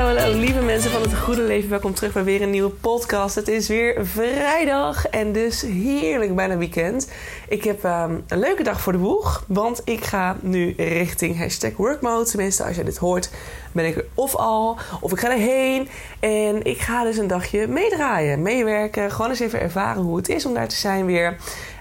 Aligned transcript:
Hallo, 0.00 0.38
lieve 0.38 0.62
mensen 0.62 0.90
van 0.90 1.02
het 1.02 1.18
goede 1.18 1.42
leven. 1.42 1.70
Welkom 1.70 1.94
terug 1.94 2.12
bij 2.12 2.24
weer 2.24 2.42
een 2.42 2.50
nieuwe 2.50 2.70
podcast. 2.70 3.34
Het 3.34 3.48
is 3.48 3.68
weer 3.68 4.06
vrijdag 4.06 5.06
en 5.06 5.32
dus 5.32 5.62
heerlijk 5.62 6.34
bijna 6.34 6.56
weekend. 6.56 7.12
Ik 7.48 7.64
heb 7.64 7.84
ehm, 7.84 8.14
een 8.28 8.38
leuke 8.38 8.62
dag 8.62 8.80
voor 8.80 8.92
de 8.92 8.98
boeg, 8.98 9.44
want 9.48 9.82
ik 9.84 10.04
ga 10.04 10.36
nu 10.40 10.74
richting 10.76 11.38
hashtag 11.38 11.76
workmode. 11.76 12.24
Tenminste, 12.24 12.64
als 12.64 12.76
je 12.76 12.84
dit 12.84 12.96
hoort, 12.96 13.30
ben 13.72 13.86
ik 13.86 13.96
er 13.96 14.04
of 14.14 14.36
al, 14.36 14.78
of 15.00 15.12
ik 15.12 15.20
ga 15.20 15.30
erheen. 15.30 15.88
En 16.20 16.64
ik 16.64 16.78
ga 16.78 17.04
dus 17.04 17.16
een 17.16 17.26
dagje 17.26 17.66
meedraaien, 17.66 18.42
meewerken. 18.42 19.10
Gewoon 19.10 19.30
eens 19.30 19.40
even 19.40 19.60
ervaren 19.60 20.02
hoe 20.02 20.16
het 20.16 20.28
is 20.28 20.46
om 20.46 20.54
daar 20.54 20.68
te 20.68 20.76
zijn 20.76 21.06
weer. 21.06 21.36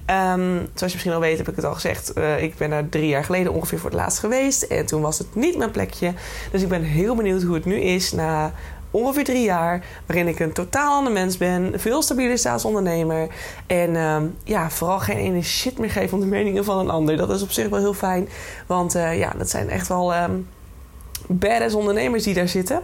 Ehm, 0.09 0.55
zoals 0.55 0.73
je 0.73 0.85
misschien 0.91 1.11
al 1.11 1.19
weet, 1.19 1.38
heb 1.38 1.47
ik 1.47 1.55
het 1.55 1.65
al 1.65 1.73
gezegd. 1.73 2.17
Uh, 2.17 2.43
ik 2.43 2.57
ben 2.57 2.69
daar 2.69 2.89
drie 2.89 3.07
jaar 3.07 3.23
geleden 3.23 3.53
ongeveer 3.53 3.79
voor 3.79 3.89
het 3.89 3.99
laatst 3.99 4.19
geweest. 4.19 4.61
En 4.61 4.85
toen 4.85 5.02
was 5.02 5.17
het 5.17 5.35
niet 5.35 5.57
mijn 5.57 5.71
plekje. 5.71 6.13
Dus 6.52 6.61
ik 6.61 6.67
ben 6.67 6.83
heel 6.83 7.15
benieuwd 7.15 7.43
hoe 7.43 7.55
het 7.55 7.65
nu 7.65 7.75
is 7.75 8.11
na 8.11 8.53
ongeveer 8.91 9.23
drie 9.23 9.43
jaar. 9.43 9.85
Waarin 10.05 10.27
ik 10.27 10.39
een 10.39 10.53
totaal 10.53 10.93
ander 10.93 11.13
mens 11.13 11.37
ben. 11.37 11.80
Veel 11.80 12.02
stabieler 12.02 12.37
staatsondernemer. 12.37 13.27
En 13.67 13.95
um, 13.95 14.35
ja, 14.43 14.69
vooral 14.69 14.99
geen 14.99 15.17
ene 15.17 15.41
shit 15.41 15.77
meer 15.77 15.91
geven 15.91 16.17
om 16.17 16.23
de 16.23 16.30
meningen 16.30 16.65
van 16.65 16.77
een 16.77 16.89
ander. 16.89 17.17
Dat 17.17 17.30
is 17.30 17.41
op 17.41 17.52
zich 17.52 17.69
wel 17.69 17.80
heel 17.80 17.93
fijn. 17.93 18.30
Want 18.67 18.95
uh, 18.95 19.17
ja, 19.17 19.33
dat 19.37 19.49
zijn 19.49 19.69
echt 19.69 19.87
wel... 19.87 20.15
Um, 20.15 20.47
badass 21.27 21.75
ondernemers 21.75 22.23
die 22.23 22.33
daar 22.33 22.47
zitten. 22.47 22.81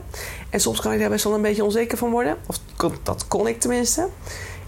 En 0.49 0.59
soms 0.59 0.81
kan 0.81 0.91
ik 0.91 0.99
daar 0.99 1.09
best 1.09 1.23
wel 1.23 1.33
een 1.33 1.41
beetje 1.41 1.63
onzeker 1.63 1.97
van 1.97 2.11
worden. 2.11 2.37
Of 2.47 2.59
dat 3.03 3.27
kon 3.27 3.47
ik 3.47 3.59
tenminste. 3.59 4.07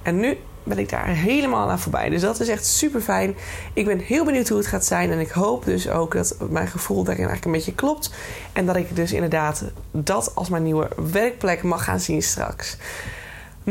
En 0.01 0.19
nu 0.19 0.37
ben 0.67 0.79
ik 0.79 0.89
daar 0.89 1.07
helemaal 1.07 1.69
aan 1.69 1.79
voorbij. 1.79 2.09
Dus 2.09 2.21
dat 2.21 2.39
is 2.39 2.47
echt 2.47 2.65
super 2.65 3.01
fijn. 3.01 3.35
Ik 3.73 3.85
ben 3.85 3.99
heel 3.99 4.25
benieuwd 4.25 4.47
hoe 4.47 4.57
het 4.57 4.67
gaat 4.67 4.85
zijn. 4.85 5.11
En 5.11 5.19
ik 5.19 5.29
hoop 5.29 5.65
dus 5.65 5.89
ook 5.89 6.13
dat 6.13 6.35
mijn 6.49 6.67
gevoel 6.67 7.03
daarin 7.03 7.27
eigenlijk 7.27 7.45
een 7.45 7.51
beetje 7.51 7.75
klopt. 7.75 8.11
En 8.53 8.65
dat 8.65 8.75
ik 8.75 8.95
dus 8.95 9.13
inderdaad 9.13 9.63
dat 9.91 10.31
als 10.35 10.49
mijn 10.49 10.63
nieuwe 10.63 10.87
werkplek 11.11 11.63
mag 11.63 11.83
gaan 11.83 11.99
zien 11.99 12.21
straks. 12.21 12.77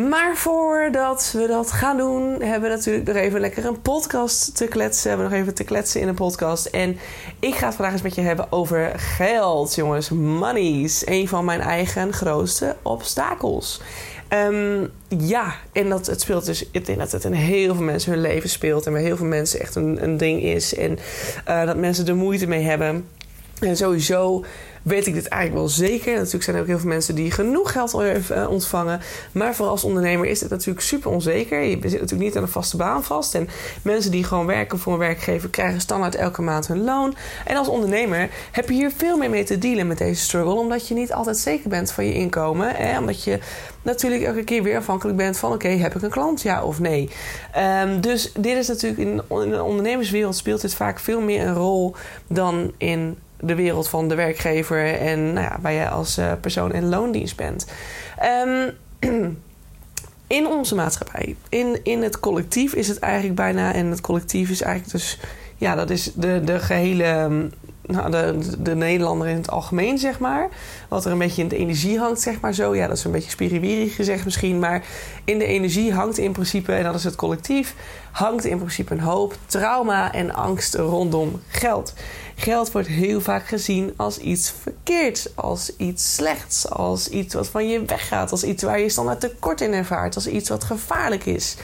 Maar 0.09 0.37
voordat 0.37 1.31
we 1.33 1.47
dat 1.47 1.73
gaan 1.73 1.97
doen, 1.97 2.43
hebben 2.43 2.71
we 2.71 2.77
natuurlijk 2.77 3.07
nog 3.07 3.17
even 3.17 3.41
lekker 3.41 3.65
een 3.65 3.81
podcast 3.81 4.57
te 4.57 4.67
kletsen. 4.67 5.03
We 5.03 5.09
hebben 5.09 5.31
nog 5.31 5.41
even 5.41 5.55
te 5.55 5.65
kletsen 5.65 6.01
in 6.01 6.09
een 6.09 6.15
podcast. 6.15 6.67
En 6.67 6.99
ik 7.41 7.55
ga 7.55 7.67
het 7.67 7.75
vandaag 7.75 7.93
eens 7.93 8.03
met 8.03 8.15
je 8.15 8.21
hebben 8.21 8.53
over 8.53 8.93
geld, 8.97 9.75
jongens. 9.75 10.11
Money's. 10.11 11.07
Een 11.07 11.29
van 11.29 11.45
mijn 11.45 11.61
eigen 11.61 12.13
grootste 12.13 12.77
obstakels. 12.83 13.81
Um, 14.33 14.91
ja, 15.09 15.55
en 15.73 15.89
dat, 15.89 16.07
het 16.07 16.21
speelt 16.21 16.45
dus. 16.45 16.71
Ik 16.71 16.87
denk 16.87 16.99
dat 16.99 17.13
het 17.13 17.25
in 17.25 17.33
heel 17.33 17.75
veel 17.75 17.85
mensen 17.85 18.13
hun 18.13 18.21
leven 18.21 18.49
speelt. 18.49 18.87
En 18.87 18.93
bij 18.93 19.03
heel 19.03 19.17
veel 19.17 19.27
mensen 19.27 19.61
echt 19.61 19.75
een, 19.75 20.03
een 20.03 20.17
ding 20.17 20.43
is. 20.43 20.75
En 20.75 20.99
uh, 21.49 21.65
dat 21.67 21.77
mensen 21.77 22.07
er 22.07 22.17
moeite 22.17 22.47
mee 22.47 22.63
hebben. 22.63 23.09
En 23.61 23.77
sowieso 23.77 24.45
weet 24.87 25.07
ik 25.07 25.15
dit 25.15 25.29
eigenlijk 25.29 25.63
wel 25.63 25.89
zeker. 25.89 26.15
Natuurlijk 26.15 26.45
zijn 26.45 26.57
er 26.57 26.63
ook 26.63 26.69
heel 26.69 26.79
veel 26.79 26.89
mensen 26.89 27.15
die 27.15 27.31
genoeg 27.31 27.73
geld 27.73 27.95
ontvangen. 28.49 29.01
Maar 29.33 29.55
voor 29.55 29.67
als 29.67 29.85
ondernemer 29.85 30.27
is 30.27 30.41
het 30.41 30.51
natuurlijk 30.51 30.81
super 30.81 31.11
onzeker. 31.11 31.63
Je 31.63 31.71
zit 31.71 31.83
natuurlijk 31.83 32.21
niet 32.21 32.37
aan 32.37 32.43
een 32.43 32.49
vaste 32.49 32.77
baan 32.77 33.05
vast. 33.05 33.35
En 33.35 33.49
mensen 33.83 34.11
die 34.11 34.25
gewoon 34.25 34.47
werken 34.47 34.79
voor 34.79 34.93
een 34.93 34.99
werkgever 34.99 35.49
krijgen 35.49 35.81
standaard 35.81 36.15
elke 36.15 36.43
maand 36.43 36.67
hun 36.67 36.85
loon. 36.85 37.15
En 37.45 37.57
als 37.57 37.69
ondernemer 37.69 38.29
heb 38.53 38.69
je 38.69 38.75
hier 38.75 38.93
veel 38.97 39.17
meer 39.17 39.31
mee 39.31 39.45
te 39.45 39.59
dealen 39.59 39.87
met 39.87 39.99
deze 39.99 40.23
struggle. 40.23 40.55
Omdat 40.55 40.89
je 40.89 40.95
niet 40.95 41.13
altijd 41.13 41.37
zeker 41.37 41.69
bent 41.69 41.93
van 41.93 42.07
je 42.07 42.15
inkomen. 42.15 42.75
Hè? 42.75 42.99
Omdat 42.99 43.25
je 43.25 43.39
natuurlijk 43.83 44.23
elke 44.23 44.45
keer 44.45 44.63
weer 44.63 44.77
afhankelijk 44.77 45.17
bent 45.17 45.39
van: 45.39 45.53
oké, 45.53 45.69
heb 45.69 45.95
ik 45.95 46.03
een 46.03 46.11
klant, 46.11 46.43
ja 46.43 46.65
of 46.65 46.81
nee? 46.81 47.11
Um, 47.83 48.01
dus 48.01 48.33
dit 48.33 48.57
is 48.57 48.69
natuurlijk 48.69 49.01
in, 49.01 49.23
in 49.43 49.51
de 49.51 49.63
ondernemerswereld 49.63 50.37
speelt 50.37 50.61
dit 50.61 50.75
vaak 50.75 51.01
veel 51.01 51.21
meer 51.21 51.47
een 51.47 51.55
rol 51.55 51.95
dan 52.29 52.73
in 52.79 53.17
de 53.41 53.55
wereld 53.55 53.89
van 53.89 54.09
de 54.09 54.15
werkgever 54.15 54.95
en 54.95 55.33
nou 55.33 55.47
ja, 55.47 55.59
waar 55.61 55.73
jij 55.73 55.89
als 55.89 56.19
uh, 56.19 56.33
persoon 56.41 56.73
in 56.73 56.89
loondienst 56.89 57.37
bent. 57.37 57.67
Um, 58.47 58.71
in 60.27 60.47
onze 60.47 60.75
maatschappij, 60.75 61.37
in, 61.49 61.81
in 61.83 62.03
het 62.03 62.21
collectief 62.21 62.75
is 62.75 62.89
het 62.89 62.99
eigenlijk 62.99 63.35
bijna, 63.35 63.75
en 63.75 63.87
het 63.87 64.01
collectief 64.01 64.51
is 64.51 64.63
eigenlijk 64.63 64.93
dus, 64.93 65.19
ja, 65.57 65.75
dat 65.75 65.91
is 65.91 66.13
de, 66.15 66.41
de 66.45 66.59
gehele 66.59 67.49
nou, 67.87 68.11
de, 68.11 68.39
de 68.63 68.75
Nederlander 68.75 69.29
in 69.29 69.37
het 69.37 69.51
algemeen, 69.51 69.99
zeg 69.99 70.19
maar. 70.19 70.49
Wat 70.89 71.05
er 71.05 71.13
een 71.13 71.19
beetje 71.19 71.43
in 71.43 71.49
de 71.49 71.57
energie 71.57 71.99
hangt, 71.99 72.21
zeg 72.21 72.41
maar 72.41 72.55
zo. 72.55 72.75
Ja, 72.75 72.87
dat 72.87 72.97
is 72.97 73.05
een 73.05 73.11
beetje 73.11 73.31
spiriwiri 73.31 73.89
gezegd 73.89 74.25
misschien. 74.25 74.59
Maar 74.59 74.85
in 75.25 75.39
de 75.39 75.45
energie 75.47 75.93
hangt 75.93 76.19
in 76.19 76.33
principe, 76.33 76.73
en 76.73 76.85
dat 76.85 76.95
is 76.95 77.05
het 77.05 77.17
collectief... 77.17 77.75
hangt 78.11 78.45
in 78.45 78.59
principe 78.59 78.93
een 78.93 79.01
hoop 79.01 79.37
trauma 79.47 80.13
en 80.13 80.35
angst 80.35 80.75
rondom 80.75 81.41
geld. 81.49 81.95
Geld 82.35 82.73
wordt 82.73 82.89
heel 82.89 83.21
vaak 83.21 83.47
gezien 83.47 83.93
als 83.97 84.19
iets 84.19 84.53
verkeerds, 84.63 85.37
als 85.37 85.77
iets 85.77 86.15
slechts... 86.15 86.71
als 86.71 87.09
iets 87.09 87.35
wat 87.35 87.49
van 87.49 87.69
je 87.69 87.85
weggaat, 87.85 88.31
als 88.31 88.45
iets 88.45 88.63
waar 88.63 88.81
je 88.81 88.89
standaard 88.89 89.21
tekort 89.21 89.61
in 89.61 89.73
ervaart... 89.73 90.15
als 90.15 90.27
iets 90.27 90.49
wat 90.49 90.65
gevaarlijk 90.65 91.27
is... 91.27 91.57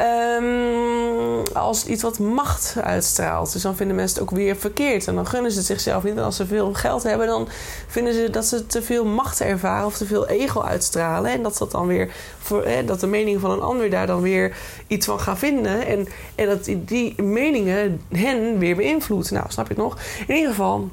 Um, 0.00 1.42
als 1.52 1.86
iets 1.86 2.02
wat 2.02 2.18
macht 2.18 2.76
uitstraalt. 2.82 3.52
Dus 3.52 3.62
dan 3.62 3.76
vinden 3.76 3.96
mensen 3.96 4.20
het 4.20 4.30
ook 4.30 4.36
weer 4.36 4.56
verkeerd. 4.56 5.06
En 5.06 5.14
dan 5.14 5.26
gunnen 5.26 5.50
ze 5.50 5.58
het 5.58 5.66
zichzelf 5.66 6.02
niet. 6.02 6.16
En 6.16 6.22
als 6.22 6.36
ze 6.36 6.46
veel 6.46 6.72
geld 6.74 7.02
hebben, 7.02 7.26
dan 7.26 7.48
vinden 7.86 8.14
ze 8.14 8.30
dat 8.30 8.44
ze 8.44 8.66
te 8.66 8.82
veel 8.82 9.04
macht 9.04 9.40
ervaren 9.40 9.86
of 9.86 9.96
te 9.96 10.06
veel 10.06 10.28
ego 10.28 10.62
uitstralen. 10.62 11.30
En 11.30 11.42
dat 11.42 11.58
dat 11.58 11.70
dan 11.70 11.86
weer 11.86 12.10
voor, 12.38 12.66
dat 12.86 13.00
de 13.00 13.06
mening 13.06 13.40
van 13.40 13.50
een 13.50 13.60
ander 13.60 13.90
daar 13.90 14.06
dan 14.06 14.20
weer 14.20 14.56
iets 14.86 15.06
van 15.06 15.20
gaan 15.20 15.38
vinden. 15.38 15.86
En, 15.86 16.08
en 16.34 16.46
dat 16.46 16.64
die, 16.64 16.84
die 16.84 17.22
meningen 17.22 18.00
hen 18.08 18.58
weer 18.58 18.76
beïnvloedt. 18.76 19.30
Nou, 19.30 19.44
snap 19.48 19.68
je 19.68 19.74
het 19.74 19.82
nog? 19.82 19.98
In 20.26 20.34
ieder 20.34 20.50
geval, 20.50 20.88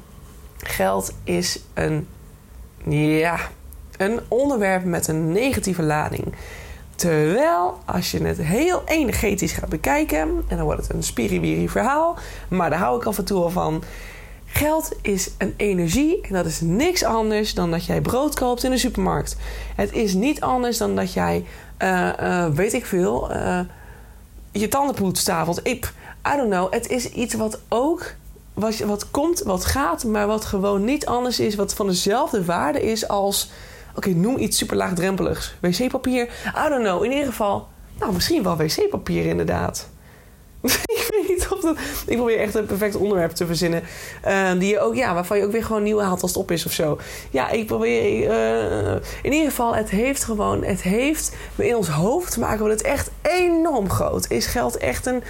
geld 0.56 1.12
is 1.24 1.60
een. 1.74 2.06
Ja, 2.88 3.38
een 3.96 4.20
onderwerp 4.28 4.84
met 4.84 5.08
een 5.08 5.32
negatieve 5.32 5.82
lading. 5.82 6.34
Terwijl, 6.98 7.78
als 7.84 8.10
je 8.10 8.22
het 8.22 8.38
heel 8.38 8.82
energetisch 8.84 9.52
gaat 9.52 9.68
bekijken, 9.68 10.18
en 10.18 10.56
dan 10.56 10.62
wordt 10.62 10.82
het 10.82 10.94
een 10.94 11.02
spiriwiri 11.02 11.68
verhaal, 11.68 12.16
maar 12.48 12.70
daar 12.70 12.78
hou 12.78 12.96
ik 12.96 13.06
af 13.06 13.18
en 13.18 13.24
toe 13.24 13.42
al 13.42 13.50
van. 13.50 13.82
Geld 14.44 14.92
is 15.02 15.30
een 15.38 15.54
energie 15.56 16.20
en 16.20 16.32
dat 16.34 16.46
is 16.46 16.60
niks 16.60 17.04
anders 17.04 17.54
dan 17.54 17.70
dat 17.70 17.84
jij 17.84 18.00
brood 18.00 18.34
koopt 18.34 18.64
in 18.64 18.70
de 18.70 18.78
supermarkt. 18.78 19.36
Het 19.76 19.92
is 19.92 20.14
niet 20.14 20.40
anders 20.40 20.78
dan 20.78 20.96
dat 20.96 21.12
jij, 21.12 21.44
uh, 21.82 22.10
uh, 22.22 22.46
weet 22.46 22.72
ik 22.72 22.86
veel, 22.86 23.30
uh, 23.32 23.60
je 24.50 24.68
tanden 24.68 24.94
poetst 24.94 25.28
avond. 25.28 25.60
Ik, 25.62 25.92
I 26.34 26.36
don't 26.36 26.50
know. 26.50 26.72
Het 26.72 26.88
is 26.88 27.10
iets 27.10 27.34
wat 27.34 27.60
ook 27.68 28.14
wat 28.54 29.10
komt, 29.10 29.40
wat 29.40 29.64
gaat, 29.64 30.04
maar 30.04 30.26
wat 30.26 30.44
gewoon 30.44 30.84
niet 30.84 31.06
anders 31.06 31.40
is, 31.40 31.54
wat 31.54 31.74
van 31.74 31.86
dezelfde 31.86 32.44
waarde 32.44 32.82
is 32.82 33.08
als 33.08 33.50
Oké, 33.98 34.08
noem 34.08 34.38
iets 34.38 34.56
super 34.58 34.76
laagdrempeligs. 34.76 35.54
Wc-papier? 35.60 36.28
I 36.66 36.68
don't 36.68 36.82
know. 36.82 37.04
In 37.04 37.10
ieder 37.10 37.26
geval, 37.26 37.68
nou, 37.98 38.12
misschien 38.12 38.42
wel 38.42 38.56
wc-papier 38.56 39.26
inderdaad. 39.26 39.88
ik 40.98 41.06
weet 41.10 41.28
niet 41.28 41.48
of 41.50 41.60
dat... 41.60 41.76
Ik 42.06 42.16
probeer 42.16 42.38
echt 42.38 42.54
een 42.54 42.66
perfect 42.66 42.96
onderwerp 42.96 43.30
te 43.30 43.46
verzinnen. 43.46 43.82
Uh, 44.26 44.50
die 44.58 44.68
je 44.68 44.80
ook, 44.80 44.94
ja, 44.94 45.14
waarvan 45.14 45.38
je 45.38 45.44
ook 45.44 45.52
weer 45.52 45.64
gewoon 45.64 45.82
nieuw 45.82 45.98
haalt 45.98 46.22
als 46.22 46.30
het 46.30 46.40
op 46.40 46.50
is 46.50 46.66
of 46.66 46.72
zo. 46.72 46.98
Ja, 47.30 47.50
ik 47.50 47.66
probeer... 47.66 48.22
Uh, 48.22 48.92
in 49.22 49.32
ieder 49.32 49.48
geval, 49.48 49.74
het 49.74 49.90
heeft 49.90 50.24
gewoon... 50.24 50.64
Het 50.64 50.82
heeft... 50.82 51.36
In 51.56 51.76
ons 51.76 51.88
hoofd 51.88 52.36
maken 52.36 52.64
we 52.64 52.70
het 52.70 52.82
echt 52.82 53.10
enorm 53.22 53.90
groot. 53.90 54.30
Is 54.30 54.46
geld 54.46 54.76
echt 54.76 55.06
een 55.06 55.22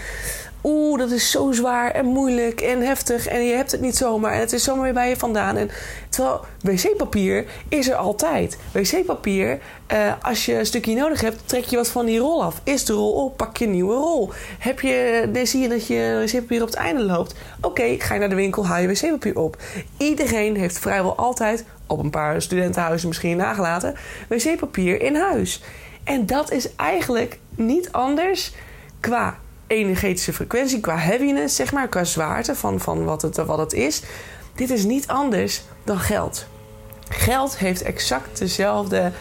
oeh, 0.63 0.99
dat 0.99 1.11
is 1.11 1.31
zo 1.31 1.53
zwaar 1.53 1.91
en 1.91 2.05
moeilijk 2.05 2.61
en 2.61 2.81
heftig 2.81 3.27
en 3.27 3.45
je 3.45 3.55
hebt 3.55 3.73
het 3.73 3.81
niet 3.81 3.97
zomaar 3.97 4.33
en 4.33 4.41
het 4.41 4.53
is 4.53 4.65
zomaar 4.65 4.83
weer 4.83 4.93
bij 4.93 5.09
je 5.09 5.17
vandaan. 5.17 5.57
En 5.57 5.71
terwijl 6.09 6.41
wc-papier 6.63 7.47
is 7.69 7.89
er 7.89 7.95
altijd. 7.95 8.59
Wc-papier, 8.73 9.59
uh, 9.93 10.13
als 10.23 10.47
je 10.47 10.59
een 10.59 10.67
stukje 10.67 10.95
nodig 10.95 11.21
hebt, 11.21 11.49
trek 11.49 11.65
je 11.65 11.77
wat 11.77 11.89
van 11.89 12.07
die 12.07 12.19
rol 12.19 12.45
af. 12.45 12.61
Is 12.65 12.85
de 12.85 12.93
rol 12.93 13.13
op, 13.13 13.37
pak 13.37 13.57
je 13.57 13.65
een 13.65 13.71
nieuwe 13.71 13.95
rol. 13.95 14.31
Heb 14.59 14.81
je, 14.81 15.29
dan 15.33 15.47
zie 15.47 15.61
je 15.61 15.69
dat 15.69 15.87
je 15.87 16.25
wc-papier 16.25 16.63
op 16.63 16.69
het 16.69 16.77
einde 16.77 17.03
loopt. 17.03 17.35
Oké, 17.61 17.97
ga 17.99 18.15
je 18.15 18.21
naar 18.21 18.29
de 18.29 18.35
winkel, 18.35 18.67
haal 18.67 18.81
je 18.81 18.89
wc-papier 18.89 19.39
op. 19.39 19.57
Iedereen 19.97 20.57
heeft 20.57 20.79
vrijwel 20.79 21.17
altijd 21.17 21.65
op 21.87 21.99
een 21.99 22.11
paar 22.11 22.43
studentenhuizen 22.43 23.09
misschien 23.09 23.37
nagelaten, 23.37 23.95
wc-papier 24.29 25.03
in 25.03 25.17
huis. 25.17 25.63
En 26.05 26.27
dat 26.27 26.51
is 26.51 26.75
eigenlijk 26.77 27.39
niet 27.55 27.93
anders 27.93 28.53
qua 29.01 29.39
energetische 29.69 30.33
frequentie, 30.33 30.81
qua 30.81 30.97
heaviness, 30.97 31.57
zeg 31.57 31.73
maar, 31.73 31.89
qua 31.89 32.05
zwaarte 32.05 32.55
van, 32.55 32.81
van 32.81 33.05
wat, 33.05 33.23
het, 33.23 33.37
wat 33.37 33.59
het 33.59 33.73
is. 33.73 34.03
Dit 34.55 34.71
is 34.71 34.85
niet 34.85 35.07
anders 35.07 35.63
dan 35.85 35.99
geld. 35.99 36.47
Geld 37.09 37.59
heeft 37.59 37.83
exact 37.83 38.39
dezelfde 38.39 39.13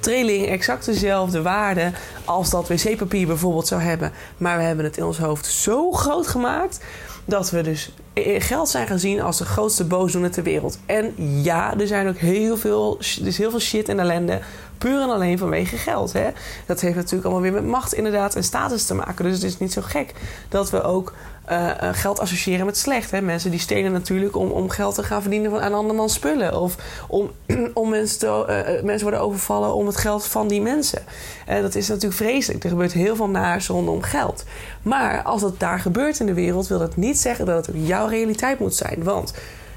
trilling, 0.00 0.48
exact 0.48 0.84
dezelfde 0.84 1.42
waarde 1.42 1.92
als 2.24 2.50
dat 2.50 2.68
wc-papier 2.68 3.26
bijvoorbeeld 3.26 3.66
zou 3.66 3.80
hebben. 3.80 4.12
Maar 4.36 4.56
we 4.56 4.62
hebben 4.62 4.84
het 4.84 4.96
in 4.96 5.04
ons 5.04 5.18
hoofd 5.18 5.46
zo 5.46 5.92
groot 5.92 6.26
gemaakt 6.26 6.80
dat 7.24 7.50
we 7.50 7.62
dus 7.62 7.92
geld 8.38 8.68
zijn 8.68 8.86
gezien 8.86 9.20
als 9.22 9.38
de 9.38 9.44
grootste 9.44 9.84
boosdoener 9.84 10.30
ter 10.30 10.42
wereld. 10.42 10.78
En 10.86 11.14
ja, 11.42 11.78
er 11.78 11.86
zijn 11.86 12.08
ook 12.08 12.16
heel 12.16 12.56
veel, 12.56 12.98
is 13.22 13.38
heel 13.38 13.50
veel 13.50 13.60
shit 13.60 13.88
en 13.88 14.00
ellende 14.00 14.40
puur 14.78 15.00
en 15.00 15.10
alleen 15.10 15.38
vanwege 15.38 15.76
geld. 15.76 16.12
Hè? 16.12 16.28
Dat 16.66 16.80
heeft 16.80 16.94
natuurlijk 16.94 17.24
allemaal 17.24 17.42
weer 17.42 17.52
met 17.52 17.66
macht 17.66 17.94
inderdaad 17.94 18.34
en 18.34 18.44
status 18.44 18.84
te 18.84 18.94
maken. 18.94 19.24
Dus 19.24 19.34
het 19.34 19.42
is 19.42 19.58
niet 19.58 19.72
zo 19.72 19.82
gek 19.82 20.12
dat 20.48 20.70
we 20.70 20.82
ook 20.82 21.12
uh, 21.50 21.70
geld 21.92 22.20
associëren 22.20 22.66
met 22.66 22.76
slecht. 22.76 23.10
Hè? 23.10 23.20
Mensen 23.20 23.50
die 23.50 23.60
stelen 23.60 23.92
natuurlijk 23.92 24.36
om, 24.36 24.50
om 24.50 24.68
geld 24.68 24.94
te 24.94 25.02
gaan 25.02 25.20
verdienen 25.20 25.50
van 25.50 25.60
aan 25.60 25.74
andermans 25.74 26.14
spullen. 26.14 26.60
Of 26.60 26.76
om, 27.08 27.30
om 27.74 27.88
mensen, 27.88 28.18
te, 28.18 28.26
uh, 28.26 28.84
mensen 28.84 29.02
worden 29.02 29.20
overvallen 29.20 29.74
om 29.74 29.86
het 29.86 29.96
geld 29.96 30.26
van 30.26 30.48
die 30.48 30.62
mensen. 30.62 31.02
En 31.46 31.62
dat 31.62 31.74
is 31.74 31.88
natuurlijk 31.88 32.14
vreselijk. 32.14 32.64
Er 32.64 32.70
gebeurt 32.70 32.92
heel 32.92 33.16
veel 33.16 33.28
naars 33.28 33.66
rondom 33.66 34.02
geld. 34.02 34.44
Maar 34.82 35.22
als 35.22 35.40
dat 35.40 35.60
daar 35.60 35.80
gebeurt 35.80 36.20
in 36.20 36.26
de 36.26 36.34
wereld, 36.34 36.68
wil 36.68 36.78
dat 36.78 36.96
niet 36.96 37.18
zeggen 37.18 37.46
dat 37.46 37.66
het 37.66 37.76
ook 37.76 37.82
jouw 37.86 38.06
realiteit 38.06 38.58
moet 38.58 38.74
zijn. 38.74 39.02
Want 39.02 39.32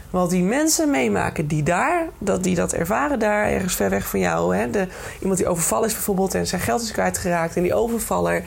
wat 0.10 0.30
die 0.30 0.44
mensen 0.44 0.90
meemaken 0.90 1.48
die 1.48 1.64
daar, 1.64 2.08
dat 2.18 2.44
die 2.44 2.56
dat 2.56 2.74
ervaren 2.74 3.20
daar 3.20 3.46
ergens 3.46 3.76
ver 3.76 3.90
weg 3.90 4.08
van 4.08 4.20
jou. 4.20 4.56
Hè? 4.56 4.70
De, 4.70 4.88
iemand 5.20 5.38
die 5.38 5.48
overvallen 5.48 5.88
is 5.88 5.94
bijvoorbeeld 5.94 6.34
en 6.34 6.48
zijn 6.48 6.62
geld 6.62 6.82
is 6.82 6.92
kwijtgeraakt. 6.92 7.56
En 7.56 7.64
die 7.64 7.74
overvaller, 7.74 8.44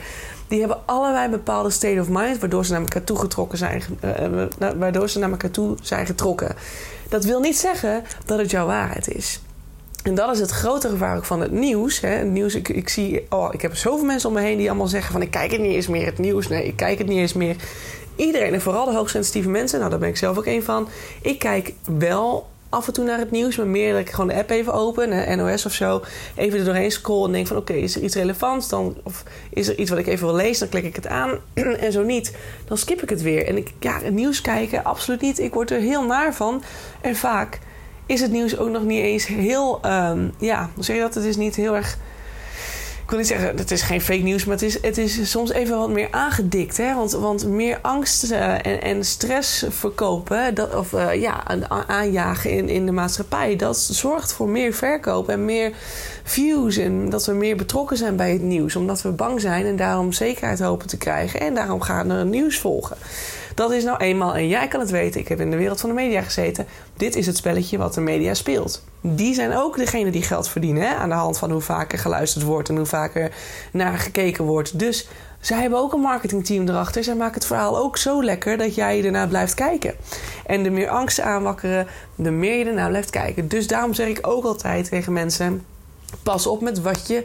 die 0.47 0.59
hebben 0.59 0.77
allebei 0.85 1.29
bepaalde 1.29 1.69
state 1.69 1.99
of 1.99 2.09
mind, 2.09 2.39
waardoor 2.39 2.65
ze 2.65 2.71
naar 2.71 2.81
elkaar 2.81 3.03
toe 3.03 3.17
getrokken 3.17 3.57
zijn, 3.57 3.83
uh, 4.03 4.71
waardoor 4.77 5.09
ze 5.09 5.19
naar 5.19 5.31
elkaar 5.31 5.51
toe 5.51 5.75
zijn 5.81 6.05
getrokken. 6.05 6.55
Dat 7.09 7.23
wil 7.23 7.39
niet 7.39 7.57
zeggen 7.57 8.03
dat 8.25 8.39
het 8.39 8.51
jouw 8.51 8.65
waarheid 8.65 9.07
is. 9.07 9.41
En 10.03 10.15
dat 10.15 10.33
is 10.33 10.39
het 10.39 10.49
grote 10.51 10.89
gevaar 10.89 11.17
ook 11.17 11.25
van 11.25 11.41
het 11.41 11.51
nieuws. 11.51 11.99
Hè. 11.99 12.23
Nieuws 12.23 12.55
ik, 12.55 12.69
ik, 12.69 12.89
zie, 12.89 13.25
oh, 13.29 13.53
ik 13.53 13.61
heb 13.61 13.75
zoveel 13.75 14.05
mensen 14.05 14.29
om 14.29 14.35
me 14.35 14.41
heen 14.41 14.57
die 14.57 14.69
allemaal 14.69 14.87
zeggen 14.87 15.11
van 15.11 15.21
ik 15.21 15.31
kijk 15.31 15.51
het 15.51 15.61
niet 15.61 15.73
eens 15.73 15.87
meer, 15.87 16.05
het 16.05 16.17
nieuws. 16.17 16.47
Nee, 16.47 16.65
ik 16.65 16.75
kijk 16.75 16.97
het 16.97 17.07
niet 17.07 17.17
eens 17.17 17.33
meer. 17.33 17.55
Iedereen, 18.15 18.53
en 18.53 18.61
vooral 18.61 18.85
de 18.85 18.93
hoogsensitieve 18.93 19.49
mensen, 19.49 19.79
nou 19.79 19.91
daar 19.91 19.99
ben 19.99 20.09
ik 20.09 20.17
zelf 20.17 20.37
ook 20.37 20.45
een 20.45 20.63
van. 20.63 20.87
Ik 21.21 21.39
kijk 21.39 21.73
wel 21.97 22.47
af 22.69 22.87
en 22.87 22.93
toe 22.93 23.05
naar 23.05 23.19
het 23.19 23.31
nieuws, 23.31 23.55
maar 23.55 23.67
meer 23.67 23.91
dat 23.91 24.01
ik 24.01 24.09
gewoon 24.09 24.27
de 24.27 24.35
app 24.35 24.49
even 24.49 24.73
open, 24.73 25.37
NOS 25.37 25.65
of 25.65 25.73
zo, 25.73 26.01
even 26.35 26.59
er 26.59 26.65
doorheen 26.65 26.91
scroll 26.91 27.25
en 27.25 27.31
denk 27.31 27.47
van 27.47 27.57
oké, 27.57 27.73
is 27.73 27.95
er 27.95 28.01
iets 28.01 28.15
relevants 28.15 28.69
dan, 28.69 28.97
of 29.03 29.23
is 29.49 29.67
er 29.67 29.77
iets 29.77 29.89
wat 29.89 29.99
ik 29.99 30.07
even 30.07 30.27
wil 30.27 30.35
lezen, 30.35 30.59
dan 30.59 30.69
klik 30.69 30.89
ik 30.89 30.95
het 30.95 31.07
aan 31.07 31.39
en 31.85 31.91
zo 31.91 32.03
niet, 32.03 32.35
dan 32.67 32.77
skip 32.77 33.01
ik 33.01 33.09
het 33.09 33.21
weer. 33.21 33.47
En 33.47 33.57
ik, 33.57 33.71
ja, 33.79 33.99
het 33.99 34.13
nieuws 34.13 34.41
kijken, 34.41 34.83
absoluut 34.83 35.21
niet. 35.21 35.39
Ik 35.39 35.53
word 35.53 35.71
er 35.71 35.79
heel 35.79 36.05
naar 36.05 36.33
van 36.33 36.63
en 37.01 37.15
vaak 37.15 37.59
is 38.05 38.21
het 38.21 38.31
nieuws 38.31 38.57
ook 38.57 38.69
nog 38.69 38.83
niet 38.83 39.01
eens 39.01 39.25
heel, 39.25 39.79
um, 39.85 40.33
ja, 40.39 40.69
hoe 40.73 40.83
zeg 40.83 40.95
je 40.95 41.01
dat? 41.01 41.13
Het 41.13 41.23
is 41.23 41.35
niet 41.35 41.55
heel 41.55 41.75
erg 41.75 41.97
wil 43.13 43.21
niet 43.21 43.31
zeggen, 43.31 43.57
het 43.57 43.71
is 43.71 43.81
geen 43.81 44.01
fake 44.01 44.21
nieuws, 44.21 44.45
maar 44.45 44.55
het 44.55 44.63
is, 44.63 44.81
het 44.81 44.97
is 44.97 45.29
soms 45.29 45.51
even 45.51 45.77
wat 45.77 45.89
meer 45.89 46.07
aangedikt. 46.11 46.77
Hè? 46.77 46.95
Want, 46.95 47.11
want 47.11 47.47
meer 47.47 47.79
angst 47.81 48.31
uh, 48.31 48.53
en, 48.53 48.81
en 48.81 49.05
stress 49.05 49.65
verkopen, 49.69 50.55
dat, 50.55 50.75
of 50.75 50.91
uh, 50.91 51.21
ja, 51.21 51.43
aanjagen 51.87 52.51
in, 52.51 52.69
in 52.69 52.85
de 52.85 52.91
maatschappij, 52.91 53.55
dat 53.55 53.77
zorgt 53.77 54.33
voor 54.33 54.49
meer 54.49 54.73
verkoop 54.73 55.29
en 55.29 55.45
meer 55.45 55.71
views. 56.23 56.77
En 56.77 57.09
dat 57.09 57.25
we 57.25 57.33
meer 57.33 57.55
betrokken 57.55 57.97
zijn 57.97 58.15
bij 58.15 58.31
het 58.31 58.41
nieuws, 58.41 58.75
omdat 58.75 59.01
we 59.01 59.11
bang 59.11 59.41
zijn 59.41 59.65
en 59.65 59.75
daarom 59.75 60.11
zekerheid 60.11 60.59
hopen 60.59 60.87
te 60.87 60.97
krijgen. 60.97 61.39
En 61.39 61.53
daarom 61.53 61.81
gaan 61.81 62.17
we 62.17 62.23
nieuws 62.23 62.59
volgen. 62.59 62.97
Dat 63.55 63.71
is 63.71 63.83
nou 63.83 63.97
eenmaal, 63.97 64.35
en 64.35 64.47
jij 64.47 64.67
kan 64.67 64.79
het 64.79 64.89
weten, 64.89 65.21
ik 65.21 65.27
heb 65.27 65.39
in 65.39 65.51
de 65.51 65.57
wereld 65.57 65.79
van 65.79 65.89
de 65.89 65.95
media 65.95 66.21
gezeten. 66.21 66.65
Dit 66.97 67.15
is 67.15 67.25
het 67.25 67.37
spelletje 67.37 67.77
wat 67.77 67.93
de 67.93 68.01
media 68.01 68.33
speelt. 68.33 68.83
Die 69.01 69.33
zijn 69.33 69.55
ook 69.55 69.77
degene 69.77 70.11
die 70.11 70.21
geld 70.21 70.49
verdienen 70.49 70.83
hè? 70.83 70.95
aan 70.95 71.09
de 71.09 71.15
hand 71.15 71.37
van 71.37 71.51
hoe 71.51 71.61
vaker 71.61 71.99
geluisterd 71.99 72.45
wordt 72.45 72.69
en 72.69 72.75
hoe 72.75 72.85
vaker 72.85 73.31
naar 73.71 73.97
gekeken 73.97 74.45
wordt. 74.45 74.79
Dus 74.79 75.07
zij 75.39 75.61
hebben 75.61 75.79
ook 75.79 75.93
een 75.93 75.99
marketingteam 75.99 76.69
erachter. 76.69 77.03
Zij 77.03 77.15
maken 77.15 77.33
het 77.33 77.45
verhaal 77.45 77.77
ook 77.77 77.97
zo 77.97 78.23
lekker 78.23 78.57
dat 78.57 78.75
jij 78.75 79.05
ernaar 79.05 79.27
blijft 79.27 79.53
kijken. 79.53 79.95
En 80.45 80.63
de 80.63 80.69
meer 80.69 80.89
angsten 80.89 81.25
aanwakkeren, 81.25 81.87
de 82.15 82.31
meer 82.31 82.57
je 82.57 82.65
ernaar 82.65 82.89
blijft 82.89 83.09
kijken. 83.09 83.47
Dus 83.47 83.67
daarom 83.67 83.93
zeg 83.93 84.07
ik 84.07 84.27
ook 84.27 84.43
altijd 84.43 84.89
tegen 84.89 85.13
mensen: 85.13 85.65
pas 86.23 86.47
op 86.47 86.61
met 86.61 86.81
wat 86.81 87.07
je 87.07 87.23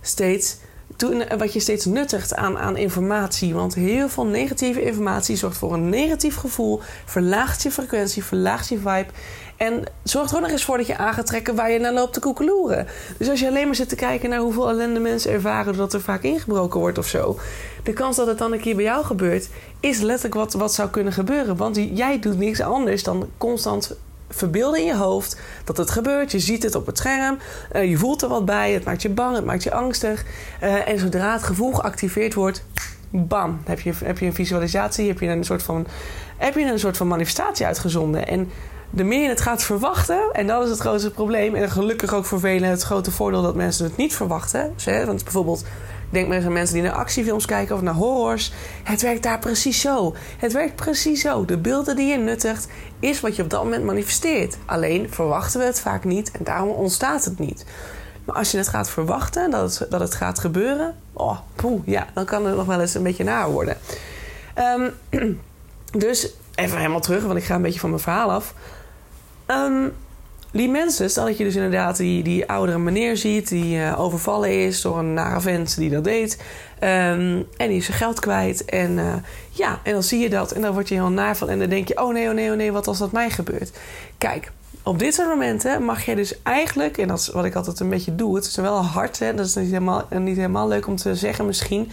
steeds 0.00 0.56
wat 1.38 1.52
je 1.52 1.60
steeds 1.60 1.84
nuttigt 1.84 2.34
aan, 2.34 2.58
aan 2.58 2.76
informatie. 2.76 3.54
Want 3.54 3.74
heel 3.74 4.08
veel 4.08 4.26
negatieve 4.26 4.82
informatie 4.82 5.36
zorgt 5.36 5.56
voor 5.56 5.72
een 5.72 5.88
negatief 5.88 6.36
gevoel, 6.36 6.80
verlaagt 7.04 7.62
je 7.62 7.70
frequentie, 7.70 8.24
verlaagt 8.24 8.68
je 8.68 8.76
vibe. 8.76 9.06
En 9.56 9.84
zorgt 10.02 10.30
er 10.30 10.36
ook 10.36 10.42
nog 10.42 10.50
eens 10.50 10.64
voor 10.64 10.76
dat 10.76 10.86
je 10.86 10.96
aan 10.96 11.14
waar 11.54 11.70
je 11.70 11.78
naar 11.78 11.92
loopt 11.92 12.12
te 12.12 12.20
koekeloeren. 12.20 12.86
Dus 13.18 13.28
als 13.28 13.40
je 13.40 13.48
alleen 13.48 13.66
maar 13.66 13.74
zit 13.74 13.88
te 13.88 13.94
kijken 13.94 14.30
naar 14.30 14.38
hoeveel 14.40 14.68
ellende 14.68 15.00
mensen 15.00 15.32
ervaren 15.32 15.64
doordat 15.64 15.92
er 15.92 16.00
vaak 16.00 16.22
ingebroken 16.22 16.80
wordt 16.80 16.98
of 16.98 17.06
zo. 17.06 17.38
De 17.82 17.92
kans 17.92 18.16
dat 18.16 18.26
het 18.26 18.38
dan 18.38 18.52
een 18.52 18.60
keer 18.60 18.74
bij 18.74 18.84
jou 18.84 19.04
gebeurt, 19.04 19.48
is 19.80 20.00
letterlijk 20.00 20.34
wat, 20.34 20.52
wat 20.52 20.74
zou 20.74 20.90
kunnen 20.90 21.12
gebeuren. 21.12 21.56
Want 21.56 21.76
jij 21.76 22.18
doet 22.18 22.38
niks 22.38 22.60
anders 22.60 23.02
dan 23.02 23.28
constant 23.38 23.96
verbeelden 24.30 24.80
in 24.80 24.86
je 24.86 24.96
hoofd 24.96 25.40
dat 25.64 25.76
het 25.76 25.90
gebeurt. 25.90 26.30
Je 26.30 26.38
ziet 26.38 26.62
het 26.62 26.74
op 26.74 26.86
het 26.86 26.98
scherm. 26.98 27.38
Uh, 27.72 27.90
je 27.90 27.96
voelt 27.96 28.22
er 28.22 28.28
wat 28.28 28.44
bij. 28.44 28.72
Het 28.72 28.84
maakt 28.84 29.02
je 29.02 29.08
bang. 29.08 29.36
Het 29.36 29.44
maakt 29.44 29.62
je 29.62 29.72
angstig. 29.72 30.24
Uh, 30.62 30.88
en 30.88 30.98
zodra 30.98 31.32
het 31.32 31.42
gevoel 31.42 31.72
geactiveerd 31.72 32.34
wordt, 32.34 32.64
bam, 33.10 33.60
heb 33.64 33.80
je, 33.80 33.92
heb 34.04 34.18
je 34.18 34.26
een 34.26 34.34
visualisatie. 34.34 35.08
Heb 35.08 35.20
je 35.20 35.26
een 35.26 35.44
soort 35.44 35.62
van, 35.62 35.86
heb 36.36 36.54
je 36.54 36.64
een 36.64 36.78
soort 36.78 36.96
van 36.96 37.08
manifestatie 37.08 37.66
uitgezonden. 37.66 38.26
En 38.26 38.50
de 38.90 39.04
meer 39.04 39.22
je 39.22 39.28
het 39.28 39.40
gaat 39.40 39.62
verwachten, 39.62 40.20
en 40.32 40.46
dat 40.46 40.64
is 40.64 40.70
het 40.70 40.78
grootste 40.78 41.10
probleem. 41.10 41.54
En 41.54 41.70
gelukkig 41.70 42.14
ook 42.14 42.24
voor 42.24 42.40
velen 42.40 42.68
het 42.68 42.82
grote 42.82 43.10
voordeel 43.10 43.42
dat 43.42 43.54
mensen 43.54 43.84
het 43.84 43.96
niet 43.96 44.14
verwachten. 44.14 44.74
Want 44.84 45.24
bijvoorbeeld 45.24 45.64
Denk 46.10 46.28
maar 46.28 46.44
aan 46.44 46.52
mensen 46.52 46.74
die 46.74 46.84
naar 46.84 46.92
actiefilms 46.92 47.46
kijken 47.46 47.74
of 47.74 47.80
naar 47.82 47.94
horrors. 47.94 48.52
Het 48.82 49.02
werkt 49.02 49.22
daar 49.22 49.38
precies 49.38 49.80
zo. 49.80 50.14
Het 50.38 50.52
werkt 50.52 50.76
precies 50.76 51.20
zo. 51.20 51.44
De 51.44 51.58
beelden 51.58 51.96
die 51.96 52.06
je 52.06 52.16
nuttigt 52.16 52.68
is 53.00 53.20
wat 53.20 53.36
je 53.36 53.42
op 53.42 53.50
dat 53.50 53.62
moment 53.62 53.84
manifesteert. 53.84 54.56
Alleen 54.66 55.10
verwachten 55.10 55.60
we 55.60 55.66
het 55.66 55.80
vaak 55.80 56.04
niet 56.04 56.30
en 56.30 56.44
daarom 56.44 56.68
ontstaat 56.68 57.24
het 57.24 57.38
niet. 57.38 57.64
Maar 58.24 58.36
als 58.36 58.50
je 58.50 58.58
het 58.58 58.68
gaat 58.68 58.90
verwachten, 58.90 59.50
dat 59.50 59.78
het, 59.78 59.90
dat 59.90 60.00
het 60.00 60.14
gaat 60.14 60.38
gebeuren, 60.38 60.94
oh, 61.12 61.38
poeh, 61.54 61.80
ja, 61.86 62.06
dan 62.14 62.24
kan 62.24 62.46
het 62.46 62.56
nog 62.56 62.66
wel 62.66 62.80
eens 62.80 62.94
een 62.94 63.02
beetje 63.02 63.24
naar 63.24 63.50
worden. 63.50 63.76
Um, 64.58 64.92
dus 66.06 66.32
even 66.54 66.76
helemaal 66.76 67.00
terug, 67.00 67.22
want 67.24 67.38
ik 67.38 67.44
ga 67.44 67.54
een 67.54 67.62
beetje 67.62 67.80
van 67.80 67.90
mijn 67.90 68.02
verhaal 68.02 68.30
af. 68.30 68.54
Um, 69.46 69.92
die 70.52 70.68
mensen, 70.68 71.10
stel 71.10 71.24
dat 71.24 71.38
je 71.38 71.44
dus 71.44 71.54
inderdaad 71.54 71.96
die, 71.96 72.22
die 72.22 72.48
oudere 72.48 72.78
meneer 72.78 73.16
ziet... 73.16 73.48
die 73.48 73.76
uh, 73.76 74.00
overvallen 74.00 74.64
is 74.64 74.80
door 74.80 74.98
een 74.98 75.14
nare 75.14 75.40
vent 75.40 75.76
die 75.76 75.90
dat 75.90 76.04
deed... 76.04 76.38
Um, 76.82 77.46
en 77.56 77.68
die 77.68 77.76
is 77.76 77.84
zijn 77.84 77.96
geld 77.96 78.20
kwijt. 78.20 78.64
En 78.64 78.90
uh, 78.90 79.14
ja, 79.50 79.80
en 79.82 79.92
dan 79.92 80.02
zie 80.02 80.20
je 80.20 80.30
dat 80.30 80.52
en 80.52 80.60
dan 80.60 80.72
word 80.72 80.88
je 80.88 80.94
heel 80.94 81.10
naar 81.10 81.36
van... 81.36 81.48
en 81.48 81.58
dan 81.58 81.68
denk 81.68 81.88
je, 81.88 82.02
oh 82.02 82.12
nee, 82.12 82.28
oh 82.28 82.34
nee, 82.34 82.50
oh 82.50 82.56
nee, 82.56 82.72
wat 82.72 82.86
als 82.86 82.98
dat 82.98 83.12
mij 83.12 83.30
gebeurt? 83.30 83.72
Kijk, 84.18 84.52
op 84.82 84.98
dit 84.98 85.14
soort 85.14 85.28
momenten 85.28 85.84
mag 85.84 86.04
je 86.04 86.16
dus 86.16 86.42
eigenlijk... 86.42 86.98
en 86.98 87.08
dat 87.08 87.18
is 87.18 87.28
wat 87.28 87.44
ik 87.44 87.54
altijd 87.54 87.80
een 87.80 87.88
beetje 87.88 88.14
doe... 88.14 88.36
het 88.36 88.44
is 88.44 88.56
wel 88.56 88.84
hard, 88.84 89.18
hè, 89.18 89.34
dat 89.34 89.46
is 89.46 89.54
niet 89.54 89.66
helemaal, 89.66 90.06
niet 90.10 90.36
helemaal 90.36 90.68
leuk 90.68 90.86
om 90.86 90.96
te 90.96 91.14
zeggen 91.14 91.46
misschien... 91.46 91.90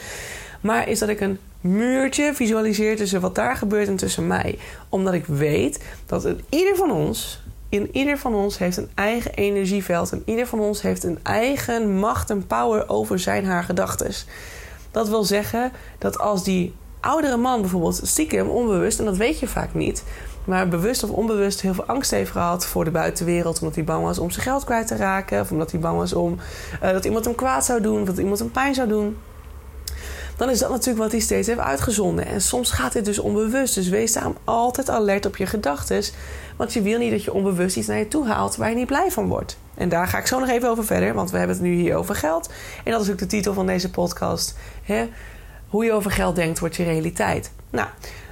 maar 0.61 0.89
is 0.89 0.99
dat 0.99 1.09
ik 1.09 1.19
een 1.19 1.39
muurtje 1.61 2.33
visualiseer 2.33 2.95
tussen 2.95 3.21
wat 3.21 3.35
daar 3.35 3.55
gebeurt 3.55 3.87
en 3.87 3.95
tussen 3.95 4.27
mij. 4.27 4.59
Omdat 4.89 5.13
ik 5.13 5.25
weet 5.25 5.83
dat 6.05 6.27
ieder 6.49 6.75
van 6.75 6.91
ons 6.91 7.41
in 7.69 7.89
ieder 7.91 8.17
van 8.17 8.35
ons 8.35 8.57
heeft 8.57 8.77
een 8.77 8.89
eigen 8.95 9.33
energieveld. 9.33 10.11
En 10.11 10.21
ieder 10.25 10.47
van 10.47 10.59
ons 10.59 10.81
heeft 10.81 11.03
een 11.03 11.19
eigen 11.23 11.99
macht 11.99 12.29
en 12.29 12.47
power 12.47 12.89
over 12.89 13.19
zijn 13.19 13.45
haar 13.45 13.63
gedachten. 13.63 14.11
Dat 14.91 15.09
wil 15.09 15.23
zeggen 15.23 15.71
dat 15.97 16.19
als 16.19 16.43
die 16.43 16.75
oudere 16.99 17.37
man 17.37 17.61
bijvoorbeeld 17.61 18.01
stiekem 18.03 18.47
onbewust, 18.47 18.99
en 18.99 19.05
dat 19.05 19.17
weet 19.17 19.39
je 19.39 19.47
vaak 19.47 19.73
niet, 19.73 20.03
maar 20.45 20.67
bewust 20.67 21.03
of 21.03 21.09
onbewust 21.09 21.61
heel 21.61 21.73
veel 21.73 21.85
angst 21.85 22.11
heeft 22.11 22.31
gehad 22.31 22.65
voor 22.65 22.83
de 22.83 22.91
buitenwereld, 22.91 23.59
omdat 23.59 23.75
hij 23.75 23.83
bang 23.83 24.03
was 24.03 24.19
om 24.19 24.31
zijn 24.31 24.43
geld 24.43 24.63
kwijt 24.63 24.87
te 24.87 24.95
raken, 24.95 25.41
of 25.41 25.51
omdat 25.51 25.71
hij 25.71 25.79
bang 25.79 25.97
was 25.97 26.13
om 26.13 26.37
uh, 26.83 26.91
dat 26.91 27.05
iemand 27.05 27.25
hem 27.25 27.35
kwaad 27.35 27.65
zou 27.65 27.81
doen, 27.81 28.01
of 28.01 28.07
dat 28.07 28.17
iemand 28.17 28.39
hem 28.39 28.51
pijn 28.51 28.75
zou 28.75 28.87
doen 28.87 29.17
dan 30.37 30.49
is 30.49 30.59
dat 30.59 30.69
natuurlijk 30.69 30.97
wat 30.97 31.11
hij 31.11 31.21
steeds 31.21 31.47
heeft 31.47 31.59
uitgezonden. 31.59 32.25
En 32.25 32.41
soms 32.41 32.71
gaat 32.71 32.93
dit 32.93 33.05
dus 33.05 33.19
onbewust. 33.19 33.75
Dus 33.75 33.89
wees 33.89 34.13
daarom 34.13 34.37
altijd 34.43 34.89
alert 34.89 35.25
op 35.25 35.37
je 35.37 35.45
gedachten. 35.45 36.03
Want 36.55 36.73
je 36.73 36.81
wil 36.81 36.99
niet 36.99 37.11
dat 37.11 37.23
je 37.23 37.33
onbewust 37.33 37.77
iets 37.77 37.87
naar 37.87 37.97
je 37.97 38.07
toe 38.07 38.27
haalt 38.27 38.55
waar 38.55 38.69
je 38.69 38.75
niet 38.75 38.87
blij 38.87 39.11
van 39.11 39.27
wordt. 39.27 39.57
En 39.75 39.89
daar 39.89 40.07
ga 40.07 40.17
ik 40.17 40.27
zo 40.27 40.39
nog 40.39 40.49
even 40.49 40.69
over 40.69 40.85
verder, 40.85 41.13
want 41.13 41.31
we 41.31 41.37
hebben 41.37 41.55
het 41.55 41.65
nu 41.65 41.73
hier 41.73 41.95
over 41.95 42.15
geld. 42.15 42.49
En 42.83 42.91
dat 42.91 43.01
is 43.01 43.09
ook 43.09 43.17
de 43.17 43.25
titel 43.25 43.53
van 43.53 43.65
deze 43.65 43.89
podcast. 43.89 44.55
Hè? 44.83 45.09
Hoe 45.67 45.85
je 45.85 45.93
over 45.93 46.11
geld 46.11 46.35
denkt, 46.35 46.59
wordt 46.59 46.75
je 46.75 46.83
realiteit. 46.83 47.51
Nou, 47.69 47.87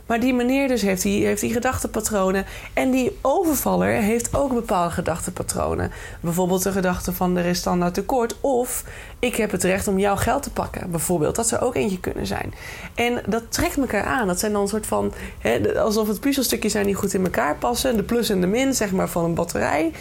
Maar 0.05 0.19
die 0.19 0.33
meneer 0.33 0.67
dus 0.67 0.81
heeft 0.81 1.01
die, 1.01 1.25
heeft 1.25 1.41
die 1.41 1.53
gedachtepatronen. 1.53 2.45
En 2.73 2.91
die 2.91 3.17
overvaller 3.21 3.91
heeft 3.91 4.35
ook 4.35 4.53
bepaalde 4.53 4.93
gedachtepatronen. 4.93 5.91
Bijvoorbeeld 6.19 6.63
de 6.63 6.71
gedachte 6.71 7.13
van 7.13 7.37
er 7.37 7.45
is 7.45 7.57
standaard 7.57 7.93
tekort. 7.93 8.35
Of 8.41 8.83
ik 9.19 9.35
heb 9.35 9.51
het 9.51 9.63
recht 9.63 9.87
om 9.87 9.99
jouw 9.99 10.15
geld 10.15 10.43
te 10.43 10.51
pakken. 10.51 10.91
Bijvoorbeeld. 10.91 11.35
Dat 11.35 11.47
zou 11.47 11.61
ook 11.61 11.75
eentje 11.75 11.99
kunnen 11.99 12.27
zijn. 12.27 12.53
En 12.95 13.21
dat 13.27 13.43
trekt 13.49 13.77
elkaar 13.77 14.03
aan. 14.03 14.27
Dat 14.27 14.39
zijn 14.39 14.51
dan 14.51 14.61
een 14.61 14.67
soort 14.67 14.87
van... 14.87 15.13
Hè, 15.39 15.79
alsof 15.79 16.07
het 16.07 16.19
puzzelstukjes 16.19 16.71
zijn 16.71 16.85
die 16.85 16.95
goed 16.95 17.13
in 17.13 17.23
elkaar 17.23 17.55
passen. 17.55 17.97
De 17.97 18.03
plus 18.03 18.29
en 18.29 18.41
de 18.41 18.47
min, 18.47 18.73
zeg 18.73 18.91
maar, 18.91 19.09
van 19.09 19.23
een 19.23 19.33
batterij. 19.33 19.91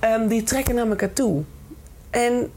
Um, 0.00 0.28
die 0.28 0.42
trekken 0.42 0.74
naar 0.74 0.88
elkaar 0.88 1.12
toe. 1.12 1.42
En 2.10 2.50